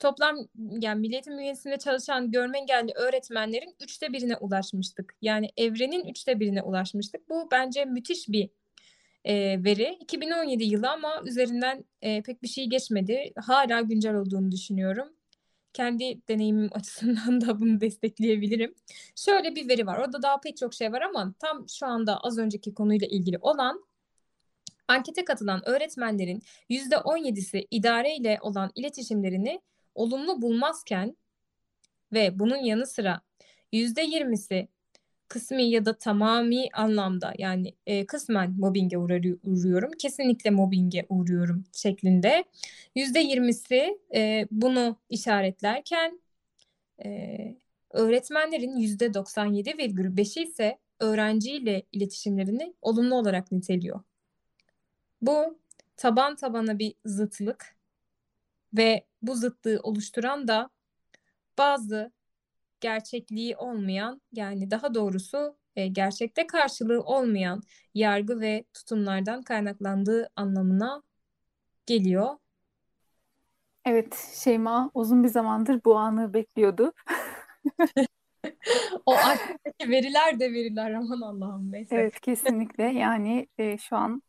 toplam 0.00 0.36
yani 0.80 1.00
Milliyetin 1.00 1.38
bünyesinde 1.38 1.78
çalışan 1.78 2.30
görme 2.30 2.58
engelli 2.58 2.92
öğretmenlerin 2.92 3.74
üçte 3.80 4.12
birine 4.12 4.36
ulaşmıştık. 4.36 5.14
Yani 5.22 5.50
evrenin 5.56 6.04
üçte 6.04 6.40
birine 6.40 6.62
ulaşmıştık. 6.62 7.28
Bu 7.28 7.48
bence 7.50 7.84
müthiş 7.84 8.28
bir 8.28 8.50
e, 9.24 9.64
veri. 9.64 9.98
2017 10.00 10.64
yılı 10.64 10.90
ama 10.90 11.22
üzerinden 11.24 11.84
e, 12.02 12.22
pek 12.22 12.42
bir 12.42 12.48
şey 12.48 12.66
geçmedi. 12.66 13.32
Hala 13.36 13.80
güncel 13.80 14.14
olduğunu 14.14 14.52
düşünüyorum. 14.52 15.08
Kendi 15.72 16.28
deneyimim 16.28 16.70
açısından 16.74 17.40
da 17.40 17.60
bunu 17.60 17.80
destekleyebilirim. 17.80 18.74
Şöyle 19.16 19.56
bir 19.56 19.68
veri 19.68 19.86
var. 19.86 19.98
Orada 19.98 20.22
daha 20.22 20.40
pek 20.40 20.56
çok 20.56 20.74
şey 20.74 20.92
var 20.92 21.00
ama 21.00 21.34
tam 21.38 21.66
şu 21.68 21.86
anda 21.86 22.18
az 22.20 22.38
önceki 22.38 22.74
konuyla 22.74 23.06
ilgili 23.06 23.38
olan 23.40 23.88
ankete 24.88 25.24
katılan 25.24 25.68
öğretmenlerin 25.68 26.42
%17'si 26.70 27.66
idare 27.70 28.16
ile 28.16 28.38
olan 28.42 28.70
iletişimlerini 28.74 29.60
olumlu 29.98 30.42
bulmazken 30.42 31.16
ve 32.12 32.38
bunun 32.38 32.56
yanı 32.56 32.86
sıra 32.86 33.20
%20'si 33.72 34.68
kısmi 35.28 35.70
ya 35.70 35.84
da 35.84 35.98
tamami 35.98 36.68
anlamda 36.72 37.34
yani 37.38 37.74
e, 37.86 38.06
kısmen 38.06 38.54
mobbinge 38.58 38.98
uğruyorum, 38.98 39.90
kesinlikle 39.98 40.50
mobbinge 40.50 41.06
uğruyorum 41.08 41.64
şeklinde. 41.72 42.44
Yüzde 42.94 43.20
yirmisi 43.20 43.98
e, 44.14 44.46
bunu 44.50 44.96
işaretlerken 45.10 46.20
e, 47.04 47.38
öğretmenlerin 47.90 48.76
yüzde 48.76 49.06
97,5'i 49.06 50.42
ise 50.42 50.78
öğrenciyle 51.00 51.82
iletişimlerini 51.92 52.74
olumlu 52.82 53.14
olarak 53.14 53.52
niteliyor. 53.52 54.00
Bu 55.22 55.58
taban 55.96 56.36
tabana 56.36 56.78
bir 56.78 56.94
zıtlık 57.04 57.77
ve 58.76 59.06
bu 59.22 59.34
zıtlığı 59.34 59.80
oluşturan 59.82 60.48
da 60.48 60.70
bazı 61.58 62.12
gerçekliği 62.80 63.56
olmayan 63.56 64.20
yani 64.32 64.70
daha 64.70 64.94
doğrusu 64.94 65.56
e, 65.76 65.86
gerçekte 65.86 66.46
karşılığı 66.46 67.02
olmayan 67.02 67.62
yargı 67.94 68.40
ve 68.40 68.64
tutumlardan 68.74 69.42
kaynaklandığı 69.42 70.30
anlamına 70.36 71.02
geliyor. 71.86 72.36
Evet, 73.84 74.32
Şeyma 74.34 74.90
uzun 74.94 75.24
bir 75.24 75.28
zamandır 75.28 75.80
bu 75.84 75.96
anı 75.96 76.34
bekliyordu. 76.34 76.92
o 79.06 79.14
aklındaki 79.14 79.88
veriler 79.90 80.40
de 80.40 80.52
veriler 80.52 80.92
aman 80.92 81.20
Allah'ım 81.20 81.72
neyse. 81.72 81.96
Evet 81.96 82.20
kesinlikle 82.20 82.84
yani 82.84 83.48
e, 83.58 83.78
şu 83.78 83.96
an 83.96 84.22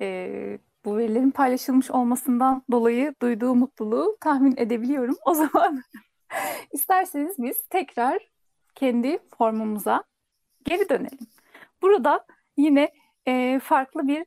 e, 0.00 0.58
bu 0.86 0.96
verilerin 0.96 1.30
paylaşılmış 1.30 1.90
olmasından 1.90 2.62
dolayı 2.70 3.14
duyduğu 3.22 3.54
mutluluğu 3.54 4.16
tahmin 4.20 4.54
edebiliyorum. 4.56 5.16
O 5.24 5.34
zaman 5.34 5.82
İsterseniz 6.72 7.34
biz 7.38 7.66
tekrar 7.70 8.30
kendi 8.74 9.18
formumuza 9.38 10.04
geri 10.64 10.88
dönelim. 10.88 11.26
Burada 11.82 12.26
yine 12.56 12.92
e, 13.26 13.60
farklı 13.62 14.08
bir 14.08 14.26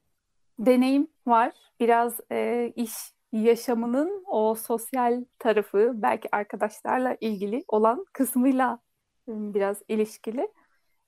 deneyim 0.59 1.07
var. 1.27 1.53
Biraz 1.79 2.19
e, 2.31 2.71
iş 2.75 2.93
yaşamının 3.31 4.23
o 4.27 4.55
sosyal 4.55 5.25
tarafı 5.39 5.91
belki 5.95 6.29
arkadaşlarla 6.31 7.17
ilgili 7.21 7.63
olan 7.67 8.05
kısmıyla 8.13 8.79
e, 9.27 9.31
biraz 9.53 9.81
ilişkili. 9.87 10.47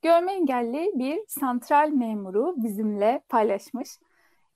Görme 0.02 0.34
engelli 0.34 0.92
bir 0.96 1.20
santral 1.28 1.90
memuru 1.90 2.56
bizimle 2.58 3.22
paylaşmış. 3.30 3.90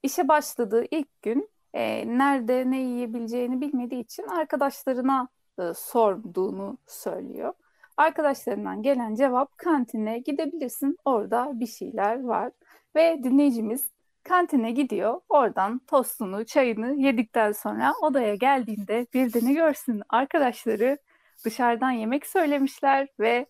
İşe 0.02 0.28
başladığı 0.28 0.84
ilk 0.90 1.22
gün 1.22 1.50
e, 1.74 2.08
nerede 2.18 2.70
ne 2.70 2.80
yiyebileceğini 2.80 3.60
bilmediği 3.60 4.00
için 4.00 4.22
arkadaşlarına 4.22 5.28
e, 5.58 5.74
sorduğunu 5.74 6.78
söylüyor. 6.86 7.52
Arkadaşlarından 7.96 8.82
gelen 8.82 9.14
cevap 9.14 9.58
kantine 9.58 10.18
gidebilirsin 10.18 10.98
orada 11.04 11.50
bir 11.60 11.66
şeyler 11.66 12.24
var. 12.24 12.52
Ve 12.96 13.20
dinleyicimiz 13.22 13.90
kantine 14.24 14.70
gidiyor. 14.70 15.20
Oradan 15.28 15.78
tostunu, 15.78 16.46
çayını 16.46 16.94
yedikten 16.94 17.52
sonra 17.52 17.94
odaya 18.02 18.34
geldiğinde 18.34 19.06
bir 19.14 19.32
de 19.32 19.40
ne 19.42 19.52
görsün 19.52 20.02
arkadaşları 20.08 20.98
dışarıdan 21.44 21.90
yemek 21.90 22.26
söylemişler 22.26 23.08
ve 23.20 23.46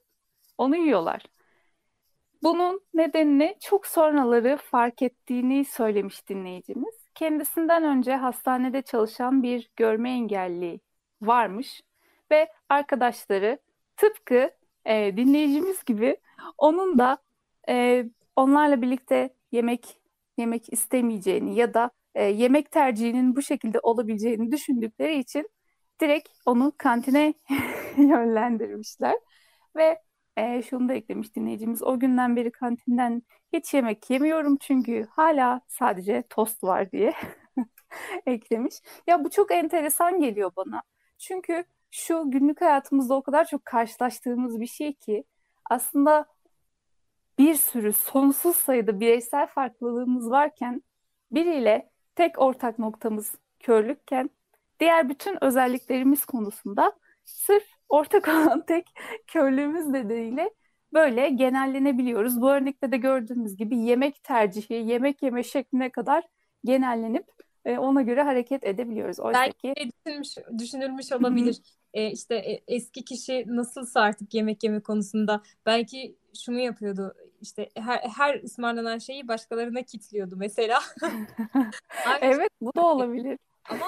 onu 0.58 0.76
yiyorlar. 0.76 1.22
Bunun 2.42 2.80
nedenini 2.94 3.56
çok 3.60 3.86
sonraları 3.86 4.56
fark 4.56 5.02
ettiğini 5.02 5.64
söylemiş 5.64 6.28
dinleyicimiz. 6.28 6.94
Kendisinden 7.14 7.84
önce 7.84 8.16
hastanede 8.16 8.82
çalışan 8.82 9.42
bir 9.42 9.70
görme 9.76 10.10
engelli 10.10 10.80
varmış 11.22 11.82
ve 12.30 12.48
arkadaşları 12.68 13.58
tıpkı 13.96 14.50
e, 14.84 15.16
dinleyicimiz 15.16 15.84
gibi 15.84 16.16
onun 16.58 16.98
da 16.98 17.18
e, 17.68 18.04
onlarla 18.36 18.82
birlikte 18.82 19.30
yemek 19.52 20.00
yemek 20.36 20.72
istemeyeceğini 20.72 21.56
ya 21.56 21.74
da 21.74 21.90
e, 22.14 22.24
yemek 22.24 22.70
tercihinin 22.70 23.36
bu 23.36 23.42
şekilde 23.42 23.80
olabileceğini 23.80 24.52
düşündükleri 24.52 25.18
için 25.18 25.48
direkt 26.00 26.28
onu 26.46 26.72
kantine 26.78 27.34
yönlendirmişler 27.96 29.14
ve 29.76 29.98
e, 30.36 30.62
şunu 30.62 30.88
da 30.88 30.94
eklemiş 30.94 31.36
dinleyicimiz. 31.36 31.82
O 31.82 31.98
günden 31.98 32.36
beri 32.36 32.52
kantinden 32.52 33.22
hiç 33.52 33.74
yemek 33.74 34.10
yemiyorum 34.10 34.56
çünkü 34.60 35.06
hala 35.10 35.60
sadece 35.68 36.24
tost 36.28 36.64
var 36.64 36.92
diye 36.92 37.12
eklemiş. 38.26 38.74
Ya 39.06 39.24
bu 39.24 39.30
çok 39.30 39.52
enteresan 39.52 40.20
geliyor 40.20 40.52
bana. 40.56 40.82
Çünkü 41.18 41.64
şu 41.90 42.30
günlük 42.30 42.60
hayatımızda 42.60 43.14
o 43.14 43.22
kadar 43.22 43.44
çok 43.44 43.64
karşılaştığımız 43.64 44.60
bir 44.60 44.66
şey 44.66 44.94
ki 44.94 45.24
aslında 45.70 46.26
bir 47.38 47.54
sürü 47.54 47.92
sonsuz 47.92 48.56
sayıda 48.56 49.00
bireysel 49.00 49.46
farklılığımız 49.46 50.30
varken 50.30 50.82
biriyle 51.30 51.90
tek 52.14 52.38
ortak 52.38 52.78
noktamız 52.78 53.34
körlükken 53.60 54.30
diğer 54.80 55.08
bütün 55.08 55.44
özelliklerimiz 55.44 56.24
konusunda 56.24 56.92
sırf 57.24 57.75
ortak 57.88 58.28
olan 58.28 58.66
tek 58.66 58.86
körlüğümüz 59.26 59.86
nedeniyle 59.86 60.50
böyle 60.92 61.28
genellenebiliyoruz. 61.28 62.40
Bu 62.40 62.50
örnekte 62.50 62.92
de 62.92 62.96
gördüğümüz 62.96 63.56
gibi 63.56 63.76
yemek 63.76 64.24
tercihi, 64.24 64.74
yemek 64.74 65.22
yeme 65.22 65.42
şekline 65.42 65.90
kadar 65.90 66.24
genellenip 66.64 67.26
e, 67.64 67.78
ona 67.78 68.02
göre 68.02 68.22
hareket 68.22 68.64
edebiliyoruz. 68.64 69.20
Oysa 69.20 69.40
Belki 69.40 69.74
ki 69.74 69.90
düşünmüş, 70.06 70.28
düşünülmüş 70.58 71.12
olabilir. 71.12 71.56
E, 71.94 72.10
işte 72.10 72.34
e, 72.34 72.62
eski 72.68 73.04
kişi 73.04 73.44
nasılsa 73.46 74.00
artık 74.00 74.34
yemek 74.34 74.64
yeme 74.64 74.80
konusunda 74.80 75.42
belki 75.66 76.16
şunu 76.44 76.58
yapıyordu. 76.58 77.14
İşte 77.40 77.68
her, 77.74 77.98
her 78.16 78.42
ısmarlanan 78.42 78.98
şeyi 78.98 79.28
başkalarına 79.28 79.82
kitliyordu 79.82 80.36
mesela. 80.36 80.80
Evet 82.20 82.50
bu 82.60 82.74
da 82.76 82.86
olabilir. 82.86 83.38
Ama 83.68 83.86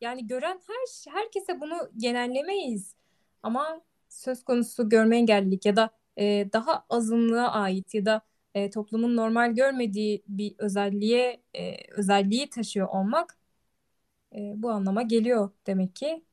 yani 0.00 0.26
gören 0.26 0.60
her 0.68 1.12
herkese 1.12 1.60
bunu 1.60 1.90
genellemeyiz. 1.96 2.94
Ama 3.42 3.80
söz 4.08 4.44
konusu 4.44 4.88
görme 4.88 5.16
engellilik 5.16 5.66
ya 5.66 5.76
da 5.76 5.90
e, 6.18 6.48
daha 6.52 6.84
azınlığa 6.90 7.52
ait 7.52 7.94
ya 7.94 8.06
da 8.06 8.20
e, 8.54 8.70
toplumun 8.70 9.16
normal 9.16 9.54
görmediği 9.54 10.22
bir 10.28 10.54
özelliğe 10.58 11.42
e, 11.54 11.76
özelliği 11.90 12.50
taşıyor 12.50 12.88
olmak 12.88 13.38
e, 14.34 14.38
bu 14.56 14.70
anlama 14.70 15.02
geliyor 15.02 15.50
demek 15.66 15.96
ki. 15.96 16.24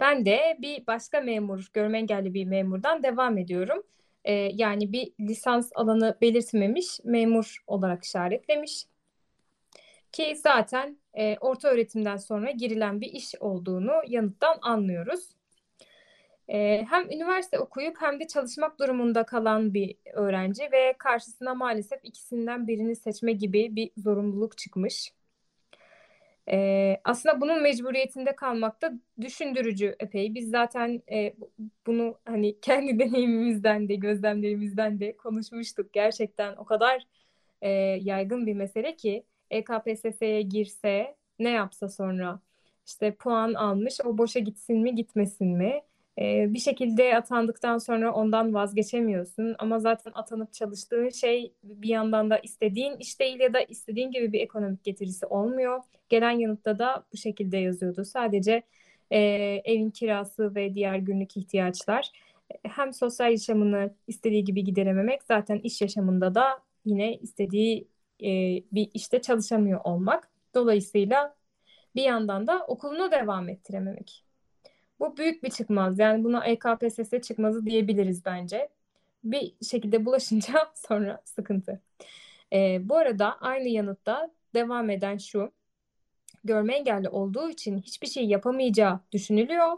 Ben 0.00 0.26
de 0.26 0.58
bir 0.62 0.86
başka 0.86 1.20
memur, 1.20 1.70
görme 1.72 1.98
engelli 1.98 2.34
bir 2.34 2.44
memurdan 2.44 3.02
devam 3.02 3.38
ediyorum. 3.38 3.82
E, 4.24 4.32
yani 4.32 4.92
bir 4.92 5.12
lisans 5.20 5.70
alanı 5.74 6.18
belirtmemiş 6.20 7.00
memur 7.04 7.64
olarak 7.66 8.04
işaretlemiş. 8.04 8.86
Ki 10.12 10.36
zaten 10.36 10.98
e, 11.14 11.36
orta 11.40 11.68
öğretimden 11.68 12.16
sonra 12.16 12.50
girilen 12.50 13.00
bir 13.00 13.12
iş 13.12 13.34
olduğunu 13.40 13.92
yanıttan 14.06 14.58
anlıyoruz. 14.62 15.35
Hem 16.48 17.10
üniversite 17.10 17.58
okuyup 17.58 17.96
hem 18.00 18.20
de 18.20 18.26
çalışmak 18.26 18.78
durumunda 18.80 19.24
kalan 19.24 19.74
bir 19.74 19.96
öğrenci 20.12 20.62
ve 20.72 20.94
karşısına 20.98 21.54
maalesef 21.54 22.00
ikisinden 22.02 22.66
birini 22.68 22.96
seçme 22.96 23.32
gibi 23.32 23.76
bir 23.76 23.90
zorunluluk 23.96 24.58
çıkmış. 24.58 25.12
E, 26.50 26.96
aslında 27.04 27.40
bunun 27.40 27.62
mecburiyetinde 27.62 28.36
kalmak 28.36 28.82
da 28.82 28.92
düşündürücü 29.20 29.96
epey. 30.00 30.34
Biz 30.34 30.50
zaten 30.50 31.02
e, 31.12 31.34
bunu 31.86 32.18
hani 32.24 32.60
kendi 32.60 32.98
deneyimimizden 32.98 33.88
de 33.88 33.94
gözlemlerimizden 33.94 35.00
de 35.00 35.16
konuşmuştuk. 35.16 35.92
Gerçekten 35.92 36.56
o 36.56 36.64
kadar 36.64 37.06
e, 37.62 37.70
yaygın 38.02 38.46
bir 38.46 38.54
mesele 38.54 38.96
ki 38.96 39.24
EKPSS'ye 39.50 40.42
girse 40.42 41.16
ne 41.38 41.50
yapsa 41.50 41.88
sonra 41.88 42.40
işte 42.86 43.14
puan 43.14 43.54
almış 43.54 44.00
o 44.04 44.18
boşa 44.18 44.40
gitsin 44.40 44.78
mi 44.78 44.94
gitmesin 44.94 45.48
mi? 45.48 45.82
Ee, 46.20 46.54
bir 46.54 46.58
şekilde 46.58 47.16
atandıktan 47.16 47.78
sonra 47.78 48.12
ondan 48.12 48.54
vazgeçemiyorsun 48.54 49.56
ama 49.58 49.78
zaten 49.78 50.12
atanıp 50.14 50.52
çalıştığın 50.52 51.08
şey 51.08 51.52
bir 51.62 51.88
yandan 51.88 52.30
da 52.30 52.38
istediğin 52.38 52.96
iş 52.96 53.20
değil 53.20 53.40
ya 53.40 53.54
da 53.54 53.60
istediğin 53.60 54.10
gibi 54.10 54.32
bir 54.32 54.40
ekonomik 54.40 54.84
getirisi 54.84 55.26
olmuyor. 55.26 55.80
Gelen 56.08 56.30
yanıtta 56.30 56.78
da 56.78 57.04
bu 57.12 57.16
şekilde 57.16 57.56
yazıyordu. 57.56 58.04
Sadece 58.04 58.62
e, 59.10 59.18
evin 59.64 59.90
kirası 59.90 60.54
ve 60.54 60.74
diğer 60.74 60.96
günlük 60.96 61.36
ihtiyaçlar 61.36 62.12
hem 62.62 62.92
sosyal 62.92 63.30
yaşamını 63.30 63.94
istediği 64.06 64.44
gibi 64.44 64.64
giderememek 64.64 65.22
zaten 65.22 65.58
iş 65.58 65.80
yaşamında 65.82 66.34
da 66.34 66.62
yine 66.84 67.14
istediği 67.14 67.88
e, 68.22 68.28
bir 68.72 68.90
işte 68.94 69.22
çalışamıyor 69.22 69.80
olmak. 69.84 70.30
Dolayısıyla 70.54 71.36
bir 71.96 72.02
yandan 72.02 72.46
da 72.46 72.66
okulunu 72.66 73.12
devam 73.12 73.48
ettirememek. 73.48 74.25
Bu 75.00 75.16
büyük 75.16 75.42
bir 75.42 75.50
çıkmaz. 75.50 75.98
Yani 75.98 76.24
buna 76.24 76.46
EKPSS 76.46 77.20
çıkmazı 77.22 77.66
diyebiliriz 77.66 78.24
bence. 78.24 78.68
Bir 79.24 79.54
şekilde 79.62 80.06
bulaşınca 80.06 80.72
sonra 80.74 81.20
sıkıntı. 81.24 81.80
E, 82.52 82.88
bu 82.88 82.96
arada 82.96 83.38
aynı 83.40 83.68
yanıtta 83.68 84.30
devam 84.54 84.90
eden 84.90 85.16
şu. 85.18 85.52
Görme 86.44 86.74
engelli 86.76 87.08
olduğu 87.08 87.50
için 87.50 87.78
hiçbir 87.78 88.06
şey 88.06 88.26
yapamayacağı 88.26 89.00
düşünülüyor 89.12 89.72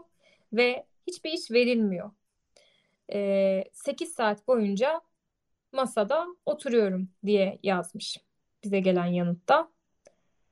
ve 0.53 0.85
hiçbir 1.07 1.31
iş 1.31 1.51
verilmiyor. 1.51 2.11
E, 3.13 3.63
8 3.73 4.13
saat 4.13 4.47
boyunca 4.47 5.01
masada 5.71 6.27
oturuyorum 6.45 7.09
diye 7.25 7.59
yazmış 7.63 8.17
bize 8.63 8.79
gelen 8.79 9.05
yanıtta. 9.05 9.69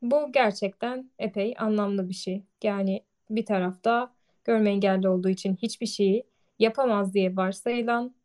Bu 0.01 0.31
gerçekten 0.31 1.11
epey 1.19 1.55
anlamlı 1.57 2.09
bir 2.09 2.13
şey. 2.13 2.43
Yani 2.63 3.03
bir 3.29 3.45
tarafta 3.45 4.13
görme 4.47 4.69
engelli 4.69 5.09
olduğu 5.09 5.29
için 5.29 5.55
hiçbir 5.55 5.85
şeyi 5.85 6.23
yapamaz 6.59 7.13
diye 7.13 7.35
varsayılan, 7.35 8.15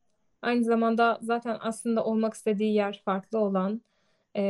aynı 0.43 0.65
zamanda 0.65 1.19
zaten 1.23 1.57
aslında 1.61 2.05
olmak 2.05 2.35
istediği 2.35 2.75
yer 2.75 3.03
farklı 3.05 3.39
olan 3.39 3.83
e, 4.37 4.43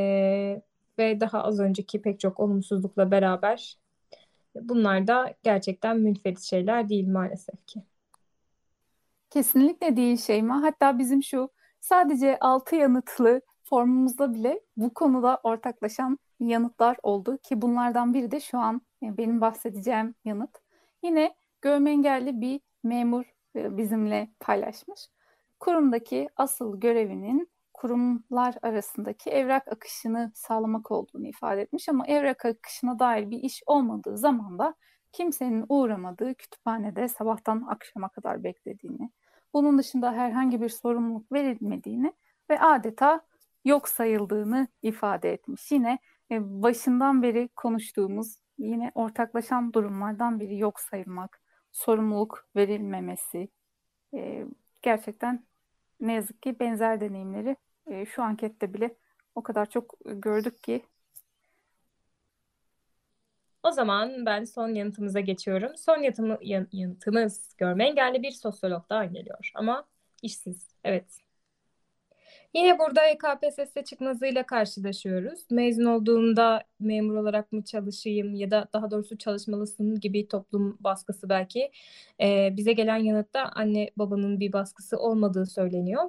ve 0.99 1.19
daha 1.19 1.43
az 1.43 1.59
önceki 1.59 2.01
pek 2.01 2.19
çok 2.19 2.39
olumsuzlukla 2.39 3.11
beraber 3.11 3.77
bunlar 4.55 5.07
da 5.07 5.33
gerçekten 5.43 5.99
münferit 5.99 6.41
şeyler 6.41 6.89
değil 6.89 7.07
maalesef 7.07 7.65
ki. 7.65 7.83
Kesinlikle 9.29 9.97
değil 9.97 10.17
Şeyma. 10.17 10.61
Hatta 10.61 10.99
bizim 10.99 11.23
şu 11.23 11.49
sadece 11.79 12.39
altı 12.39 12.75
yanıtlı 12.75 13.41
formumuzda 13.63 14.33
bile 14.33 14.61
bu 14.77 14.93
konuda 14.93 15.39
ortaklaşan 15.43 16.19
yanıtlar 16.39 16.97
oldu 17.03 17.37
ki 17.37 17.61
bunlardan 17.61 18.13
biri 18.13 18.31
de 18.31 18.39
şu 18.39 18.57
an 18.57 18.81
benim 19.01 19.41
bahsedeceğim 19.41 20.15
yanıt. 20.25 20.49
Yine 21.03 21.35
görme 21.63 21.91
engelli 21.91 22.41
bir 22.41 22.61
memur 22.83 23.25
e, 23.55 23.77
bizimle 23.77 24.29
paylaşmış. 24.39 25.07
Kurumdaki 25.59 26.29
asıl 26.35 26.79
görevinin 26.79 27.49
kurumlar 27.73 28.55
arasındaki 28.61 29.29
evrak 29.29 29.67
akışını 29.67 30.31
sağlamak 30.35 30.91
olduğunu 30.91 31.27
ifade 31.27 31.61
etmiş 31.61 31.89
ama 31.89 32.07
evrak 32.07 32.45
akışına 32.45 32.99
dair 32.99 33.31
bir 33.31 33.37
iş 33.37 33.63
olmadığı 33.65 34.17
zaman 34.17 34.59
da 34.59 34.75
kimsenin 35.11 35.65
uğramadığı 35.69 36.35
kütüphanede 36.35 37.07
sabahtan 37.07 37.65
akşama 37.69 38.09
kadar 38.09 38.43
beklediğini, 38.43 39.11
bunun 39.53 39.77
dışında 39.77 40.13
herhangi 40.13 40.61
bir 40.61 40.69
sorumluluk 40.69 41.31
verilmediğini 41.31 42.13
ve 42.49 42.59
adeta 42.59 43.21
yok 43.65 43.89
sayıldığını 43.89 44.67
ifade 44.81 45.33
etmiş. 45.33 45.71
Yine 45.71 45.99
e, 46.31 46.61
başından 46.63 47.23
beri 47.23 47.49
konuştuğumuz 47.55 48.37
yine 48.57 48.91
ortaklaşan 48.95 49.73
durumlardan 49.73 50.39
biri 50.39 50.57
yok 50.57 50.79
sayılmak, 50.79 51.42
sorumluluk 51.73 52.47
verilmemesi. 52.55 53.49
E, 54.13 54.45
gerçekten 54.81 55.45
ne 55.99 56.13
yazık 56.13 56.41
ki 56.41 56.59
benzer 56.59 57.01
deneyimleri 57.01 57.55
e, 57.87 58.05
şu 58.05 58.23
ankette 58.23 58.73
bile 58.73 58.95
o 59.35 59.43
kadar 59.43 59.69
çok 59.69 59.95
gördük 60.05 60.63
ki. 60.63 60.85
O 63.63 63.71
zaman 63.71 64.25
ben 64.25 64.43
son 64.43 64.69
yanıtımıza 64.69 65.19
geçiyorum. 65.19 65.77
Son 65.77 65.97
yanıtımı, 65.97 66.37
yanıtımız 66.71 67.55
görme 67.57 67.85
engelli 67.87 68.23
bir 68.23 68.31
sosyologdan 68.31 69.13
geliyor 69.13 69.51
ama 69.55 69.87
işsiz. 70.21 70.67
Evet 70.83 71.22
Yine 72.53 72.79
burada 72.79 73.05
EKPSS 73.05 73.83
çıkmazıyla 73.85 74.45
karşılaşıyoruz. 74.45 75.39
Mezun 75.51 75.85
olduğumda 75.85 76.63
memur 76.79 77.15
olarak 77.15 77.51
mı 77.51 77.63
çalışayım 77.63 78.35
ya 78.35 78.51
da 78.51 78.67
daha 78.73 78.91
doğrusu 78.91 79.17
çalışmalısın 79.17 79.99
gibi 79.99 80.27
toplum 80.27 80.77
baskısı 80.79 81.29
belki. 81.29 81.71
Ee, 82.21 82.49
bize 82.57 82.73
gelen 82.73 82.97
yanıtta 82.97 83.41
anne 83.55 83.89
babanın 83.97 84.39
bir 84.39 84.53
baskısı 84.53 84.97
olmadığı 84.97 85.45
söyleniyor. 85.45 86.03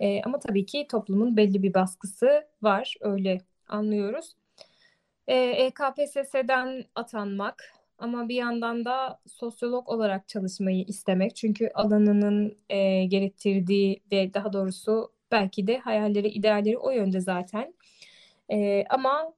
Ee, 0.00 0.22
ama 0.22 0.38
tabii 0.38 0.66
ki 0.66 0.86
toplumun 0.90 1.36
belli 1.36 1.62
bir 1.62 1.74
baskısı 1.74 2.44
var, 2.62 2.94
öyle 3.00 3.40
anlıyoruz. 3.68 4.36
Ee, 5.28 5.36
EKPSS'den 5.36 6.84
atanmak 6.94 7.72
ama 7.98 8.28
bir 8.28 8.34
yandan 8.34 8.84
da 8.84 9.20
sosyolog 9.26 9.88
olarak 9.88 10.28
çalışmayı 10.28 10.84
istemek. 10.84 11.36
Çünkü 11.36 11.70
alanının 11.74 12.56
e, 12.68 13.04
gerektirdiği 13.04 14.02
ve 14.12 14.34
daha 14.34 14.52
doğrusu 14.52 15.13
belki 15.32 15.66
de 15.66 15.78
hayalleri, 15.78 16.28
idealleri 16.28 16.78
o 16.78 16.90
yönde 16.90 17.20
zaten. 17.20 17.74
E, 18.50 18.84
ama 18.90 19.34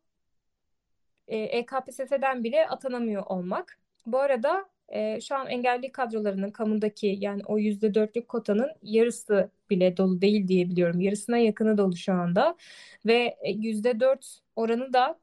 e, 1.29 1.38
EKPSS'den 1.38 2.44
bile 2.44 2.68
atanamıyor 2.68 3.27
olmak. 3.27 3.79
Bu 4.07 4.18
arada 4.18 4.68
e, 4.88 5.20
şu 5.20 5.37
an 5.37 5.46
engelli 5.46 5.92
kadrolarının 5.92 6.51
kamudaki 6.51 7.16
yani 7.20 7.42
o 7.46 7.59
yüzde 7.59 7.94
dörtlük 7.94 8.29
kotanın 8.29 8.70
yarısı 8.83 9.51
bile 9.70 9.96
dolu 9.96 10.20
değil 10.20 10.49
diye 10.49 10.68
biliyorum. 10.68 11.01
Yarısına 11.01 11.38
yakını 11.38 11.79
dolu 11.79 11.96
şu 11.96 12.12
anda 12.12 12.57
ve 13.07 13.37
yüzde 13.55 14.01
dört 14.01 14.38
oranı 14.57 14.92
da 14.92 15.18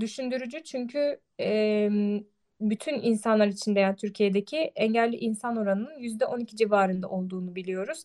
düşündürücü 0.00 0.62
çünkü 0.64 1.20
e, 1.40 1.88
bütün 2.60 2.94
insanlar 3.02 3.46
içinde 3.46 3.80
yani 3.80 3.96
Türkiye'deki 3.96 4.56
engelli 4.56 5.16
insan 5.16 5.56
oranının 5.56 5.98
yüzde 5.98 6.26
on 6.26 6.40
iki 6.40 6.56
civarında 6.56 7.08
olduğunu 7.08 7.54
biliyoruz. 7.54 8.04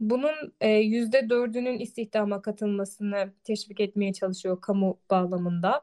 Bunun 0.00 0.54
e, 0.60 0.68
yüzde 0.68 1.28
dördünün 1.30 1.78
istihdama 1.78 2.42
katılmasını 2.42 3.32
teşvik 3.44 3.80
etmeye 3.80 4.12
çalışıyor 4.12 4.60
kamu 4.60 4.98
bağlamında 5.10 5.82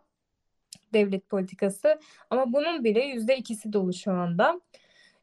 devlet 0.93 1.30
politikası. 1.30 2.00
Ama 2.30 2.54
bunun 2.54 2.84
bile 2.84 3.04
yüzde 3.04 3.38
ikisi 3.38 3.74
dolu 3.74 3.93
şu 3.93 4.12
anda. 4.12 4.62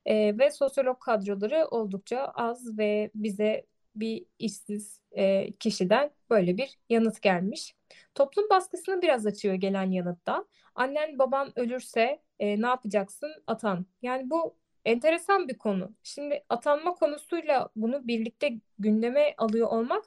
E, 0.07 0.39
ve 0.39 0.51
sosyolog 0.51 1.01
kadroları 1.01 1.67
oldukça 1.71 2.25
az 2.25 2.79
ve 2.79 3.11
bize 3.15 3.67
bir 3.95 4.27
işsiz 4.39 5.01
e, 5.13 5.53
kişiden 5.53 6.11
böyle 6.31 6.57
bir 6.57 6.79
yanıt 6.89 7.23
gelmiş. 7.23 7.75
Toplum 8.15 8.51
baskısını 8.51 9.03
biraz 9.03 9.27
açıyor 9.27 9.55
gelen 9.55 9.91
yanıtta. 9.91 10.45
Annen 10.75 11.19
baban 11.19 11.59
ölürse 11.59 12.23
e, 12.39 12.63
ne 12.63 12.67
yapacaksın? 12.67 13.31
Atan. 13.47 13.87
Yani 14.03 14.31
bu 14.31 14.57
enteresan 14.85 15.49
bir 15.49 15.59
konu. 15.59 15.95
Şimdi 16.03 16.45
atanma 16.49 16.95
konusuyla 16.95 17.69
bunu 17.77 18.09
birlikte 18.09 18.53
gündeme 18.79 19.35
alıyor 19.39 19.69
olmak 19.69 20.05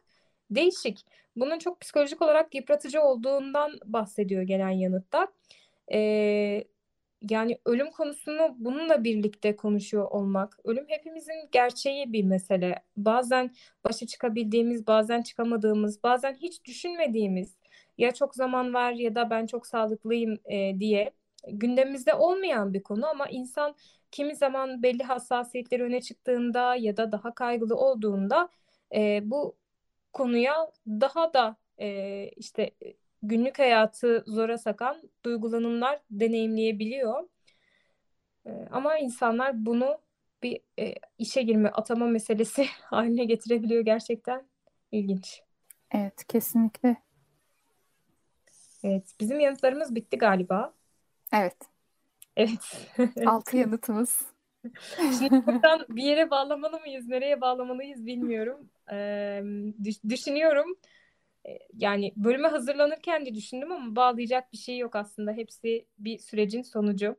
değişik. 0.51 1.05
Bunun 1.36 1.60
çok 1.60 1.81
psikolojik 1.81 2.21
olarak 2.21 2.55
yıpratıcı 2.55 3.01
olduğundan 3.01 3.71
bahsediyor 3.86 4.41
gelen 4.43 4.69
yanıtta. 4.69 5.27
Ee, 5.93 6.63
yani 7.29 7.57
ölüm 7.65 7.91
konusunu 7.91 8.55
bununla 8.60 9.03
birlikte 9.03 9.55
konuşuyor 9.55 10.12
olmak. 10.12 10.57
Ölüm 10.63 10.86
hepimizin 10.88 11.49
gerçeği 11.51 12.13
bir 12.13 12.23
mesele. 12.23 12.84
Bazen 12.97 13.51
başa 13.84 14.07
çıkabildiğimiz, 14.07 14.88
bazen 14.88 15.21
çıkamadığımız, 15.21 16.03
bazen 16.03 16.34
hiç 16.36 16.65
düşünmediğimiz 16.65 17.55
ya 17.97 18.12
çok 18.13 18.36
zaman 18.36 18.73
var 18.73 18.91
ya 18.91 19.15
da 19.15 19.29
ben 19.29 19.45
çok 19.45 19.67
sağlıklıyım 19.67 20.38
e, 20.45 20.79
diye 20.79 21.12
gündemimizde 21.47 22.13
olmayan 22.13 22.73
bir 22.73 22.84
konu 22.84 23.08
ama 23.08 23.27
insan 23.27 23.75
kimi 24.12 24.36
zaman 24.36 24.84
belli 24.84 25.04
hassasiyetleri 25.04 25.84
öne 25.84 26.01
çıktığında 26.01 26.75
ya 26.75 26.97
da 26.97 27.12
daha 27.12 27.36
kaygılı 27.36 27.75
olduğunda 27.75 28.49
e, 28.95 29.21
bu 29.23 29.56
konuya 30.13 30.71
daha 30.88 31.34
da 31.34 31.56
e, 31.80 32.27
işte 32.36 32.71
günlük 33.23 33.60
hayatı 33.60 34.23
zora 34.27 34.58
sakan 34.58 35.10
duygulanımlar 35.25 35.99
deneyimleyebiliyor. 36.12 37.30
E, 38.45 38.49
ama 38.71 38.97
insanlar 38.97 39.65
bunu 39.65 39.97
bir 40.43 40.60
e, 40.80 40.95
işe 41.17 41.41
girme, 41.41 41.69
atama 41.69 42.08
meselesi 42.08 42.65
haline 42.82 43.25
getirebiliyor 43.25 43.86
gerçekten 43.86 44.47
ilginç. 44.91 45.41
Evet, 45.91 46.27
kesinlikle. 46.27 46.97
Evet, 48.84 49.15
bizim 49.19 49.39
yanıtlarımız 49.39 49.95
bitti 49.95 50.17
galiba. 50.17 50.73
Evet. 51.33 51.57
Evet. 52.37 52.89
Altı 53.25 53.57
yanıtımız. 53.57 54.21
Şimdi 54.97 55.45
buradan 55.47 55.85
bir 55.89 56.03
yere 56.03 56.29
bağlamalı 56.29 56.79
mıyız, 56.79 57.07
nereye 57.07 57.41
bağlamalıyız 57.41 58.05
bilmiyorum. 58.05 58.69
Ee, 58.91 59.43
düşünüyorum. 60.09 60.75
Yani 61.77 62.13
bölüme 62.15 62.47
hazırlanırken 62.47 63.25
de 63.25 63.35
düşündüm 63.35 63.71
ama 63.71 63.95
bağlayacak 63.95 64.53
bir 64.53 64.57
şey 64.57 64.77
yok 64.77 64.95
aslında. 64.95 65.31
Hepsi 65.33 65.85
bir 65.99 66.19
sürecin 66.19 66.61
sonucu. 66.61 67.15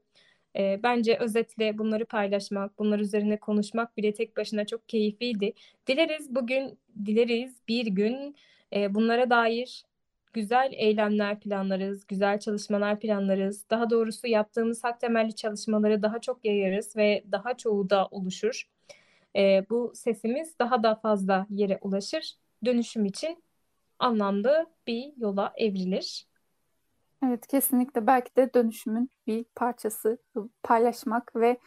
Ee, 0.56 0.80
bence 0.82 1.18
özetle 1.18 1.78
bunları 1.78 2.06
paylaşmak, 2.06 2.78
bunlar 2.78 2.98
üzerine 2.98 3.36
konuşmak 3.36 3.96
bile 3.96 4.14
tek 4.14 4.36
başına 4.36 4.66
çok 4.66 4.88
keyifliydi. 4.88 5.52
Dileriz 5.86 6.34
bugün, 6.34 6.78
dileriz 7.04 7.62
bir 7.68 7.86
gün 7.86 8.36
e, 8.72 8.94
bunlara 8.94 9.30
dair 9.30 9.84
güzel 10.32 10.72
eylemler 10.72 11.40
planlarız, 11.40 12.06
güzel 12.06 12.40
çalışmalar 12.40 13.00
planlarız. 13.00 13.70
Daha 13.70 13.90
doğrusu 13.90 14.26
yaptığımız 14.26 14.84
hak 14.84 15.00
temelli 15.00 15.34
çalışmaları 15.34 16.02
daha 16.02 16.20
çok 16.20 16.44
yayarız 16.44 16.96
ve 16.96 17.24
daha 17.32 17.56
çoğu 17.56 17.90
da 17.90 18.06
oluşur. 18.10 18.68
E, 19.36 19.66
bu 19.70 19.92
sesimiz 19.94 20.58
daha 20.58 20.82
da 20.82 20.94
fazla 20.94 21.46
yere 21.50 21.78
ulaşır. 21.82 22.34
Dönüşüm 22.64 23.04
için 23.04 23.42
anlamlı 23.98 24.66
bir 24.86 25.12
yola 25.16 25.52
evrilir. 25.56 26.26
Evet 27.26 27.46
kesinlikle 27.46 28.06
belki 28.06 28.36
de 28.36 28.54
dönüşümün 28.54 29.10
bir 29.26 29.44
parçası 29.54 30.18
paylaşmak 30.62 31.36
ve 31.36 31.58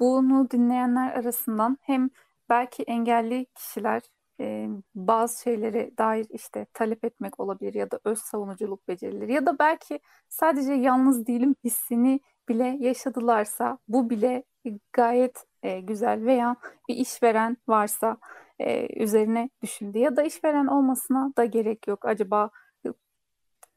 bunu 0.00 0.50
dinleyenler 0.50 1.12
arasından 1.12 1.78
hem 1.80 2.10
belki 2.48 2.82
engelli 2.82 3.46
kişiler 3.54 4.02
e, 4.40 4.68
bazı 4.94 5.42
şeylere 5.42 5.90
dair 5.98 6.26
işte 6.30 6.66
talep 6.74 7.04
etmek 7.04 7.40
olabilir 7.40 7.74
ya 7.74 7.90
da 7.90 8.00
öz 8.04 8.18
savunuculuk 8.18 8.88
becerileri 8.88 9.32
ya 9.32 9.46
da 9.46 9.58
belki 9.58 10.00
sadece 10.28 10.72
yalnız 10.72 11.26
değilim 11.26 11.54
hissini 11.64 12.20
bile 12.48 12.76
yaşadılarsa 12.80 13.78
bu 13.88 14.10
bile 14.10 14.44
gayet 14.92 15.44
e, 15.62 15.80
güzel 15.80 16.24
veya 16.26 16.56
bir 16.88 16.96
işveren 16.96 17.56
varsa 17.68 18.16
e, 18.58 19.02
üzerine 19.02 19.50
düşündü 19.62 19.98
ya 19.98 20.16
da 20.16 20.22
işveren 20.22 20.66
olmasına 20.66 21.32
da 21.36 21.44
gerek 21.44 21.88
yok. 21.88 22.04
Acaba 22.04 22.50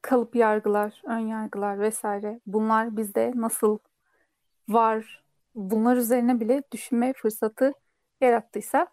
kalıp 0.02 0.36
yargılar, 0.36 1.02
ön 1.06 1.20
yargılar 1.20 1.80
vesaire 1.80 2.40
bunlar 2.46 2.98
bizde 2.98 3.32
nasıl 3.36 3.80
var? 4.70 5.24
Bunlar 5.56 5.98
üzerine 5.98 6.40
bile 6.40 6.64
düşünme 6.72 7.14
fırsatı 7.14 7.74
yarattıysa 8.22 8.88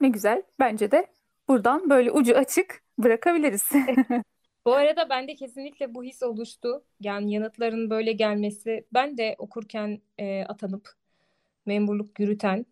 ne 0.00 0.08
güzel. 0.08 0.42
Bence 0.58 0.90
de 0.90 1.06
buradan 1.48 1.90
böyle 1.90 2.12
ucu 2.12 2.36
açık 2.36 2.82
bırakabiliriz. 2.98 3.70
Bu 4.66 4.74
arada 4.74 5.10
bende 5.10 5.34
kesinlikle 5.34 5.94
bu 5.94 6.04
his 6.04 6.22
oluştu. 6.22 6.84
Yani 7.00 7.32
yanıtların 7.32 7.90
böyle 7.90 8.12
gelmesi. 8.12 8.86
Ben 8.94 9.18
de 9.18 9.34
okurken 9.38 10.02
e, 10.18 10.44
atanıp 10.44 10.92
memurluk 11.66 12.20
yürüten 12.20 12.66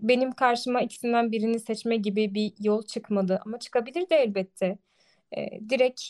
benim 0.00 0.32
karşıma 0.32 0.82
ikisinden 0.82 1.32
birini 1.32 1.60
seçme 1.60 1.96
gibi 1.96 2.34
bir 2.34 2.52
yol 2.60 2.82
çıkmadı. 2.82 3.40
Ama 3.46 3.58
çıkabilir 3.58 4.10
de 4.10 4.16
elbette. 4.16 4.78
E, 5.36 5.60
direkt 5.70 6.02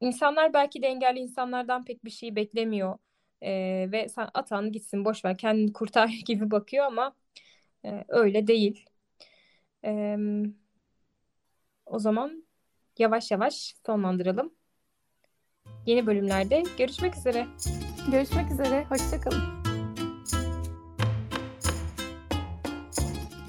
insanlar 0.00 0.54
belki 0.54 0.82
de 0.82 0.86
engelli 0.86 1.18
insanlardan 1.18 1.84
pek 1.84 2.04
bir 2.04 2.10
şey 2.10 2.36
beklemiyor. 2.36 2.98
E, 3.42 3.50
ve 3.92 4.08
sen 4.08 4.28
atan 4.34 4.72
gitsin 4.72 5.04
boş 5.04 5.24
ver 5.24 5.38
kendini 5.38 5.72
kurtar 5.72 6.08
gibi 6.26 6.50
bakıyor 6.50 6.84
ama 6.86 7.16
e, 7.84 8.04
öyle 8.08 8.46
değil. 8.46 8.86
Ee, 9.84 10.16
o 11.86 11.98
zaman 11.98 12.44
yavaş 12.98 13.30
yavaş 13.30 13.74
sonlandıralım. 13.86 14.52
Yeni 15.86 16.06
bölümlerde 16.06 16.62
görüşmek 16.78 17.16
üzere. 17.16 17.46
Görüşmek 18.10 18.50
üzere. 18.50 18.84
Hoşçakalın. 18.88 19.42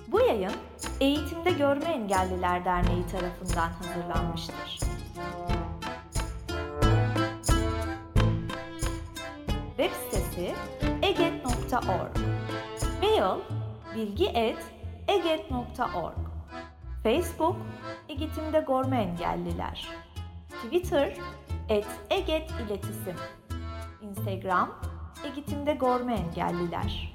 Bu 0.08 0.19
yayın 0.19 0.52
Eğitimde 1.00 1.52
Görme 1.52 1.86
Engelliler 1.86 2.65
Derneği 2.65 3.08
tarafından 3.08 3.69
hazırlanmıştır. 3.69 4.80
Web 9.78 9.91
sitesi 9.91 10.54
eget.org 11.02 12.17
Mail 13.02 13.39
bilgi 13.96 14.26
et 14.26 14.58
eget.org 15.08 16.22
Facebook 17.03 17.55
Egetim'de 18.09 18.59
Gorma 18.59 18.95
Engelliler. 18.95 19.87
Twitter 20.61 21.13
et 21.69 21.85
Eget 22.09 22.51
İletisim 22.51 23.15
Instagram 24.01 24.69
Egetim'de 25.25 25.73
Gorma 25.73 26.11
Engelliler 26.11 27.12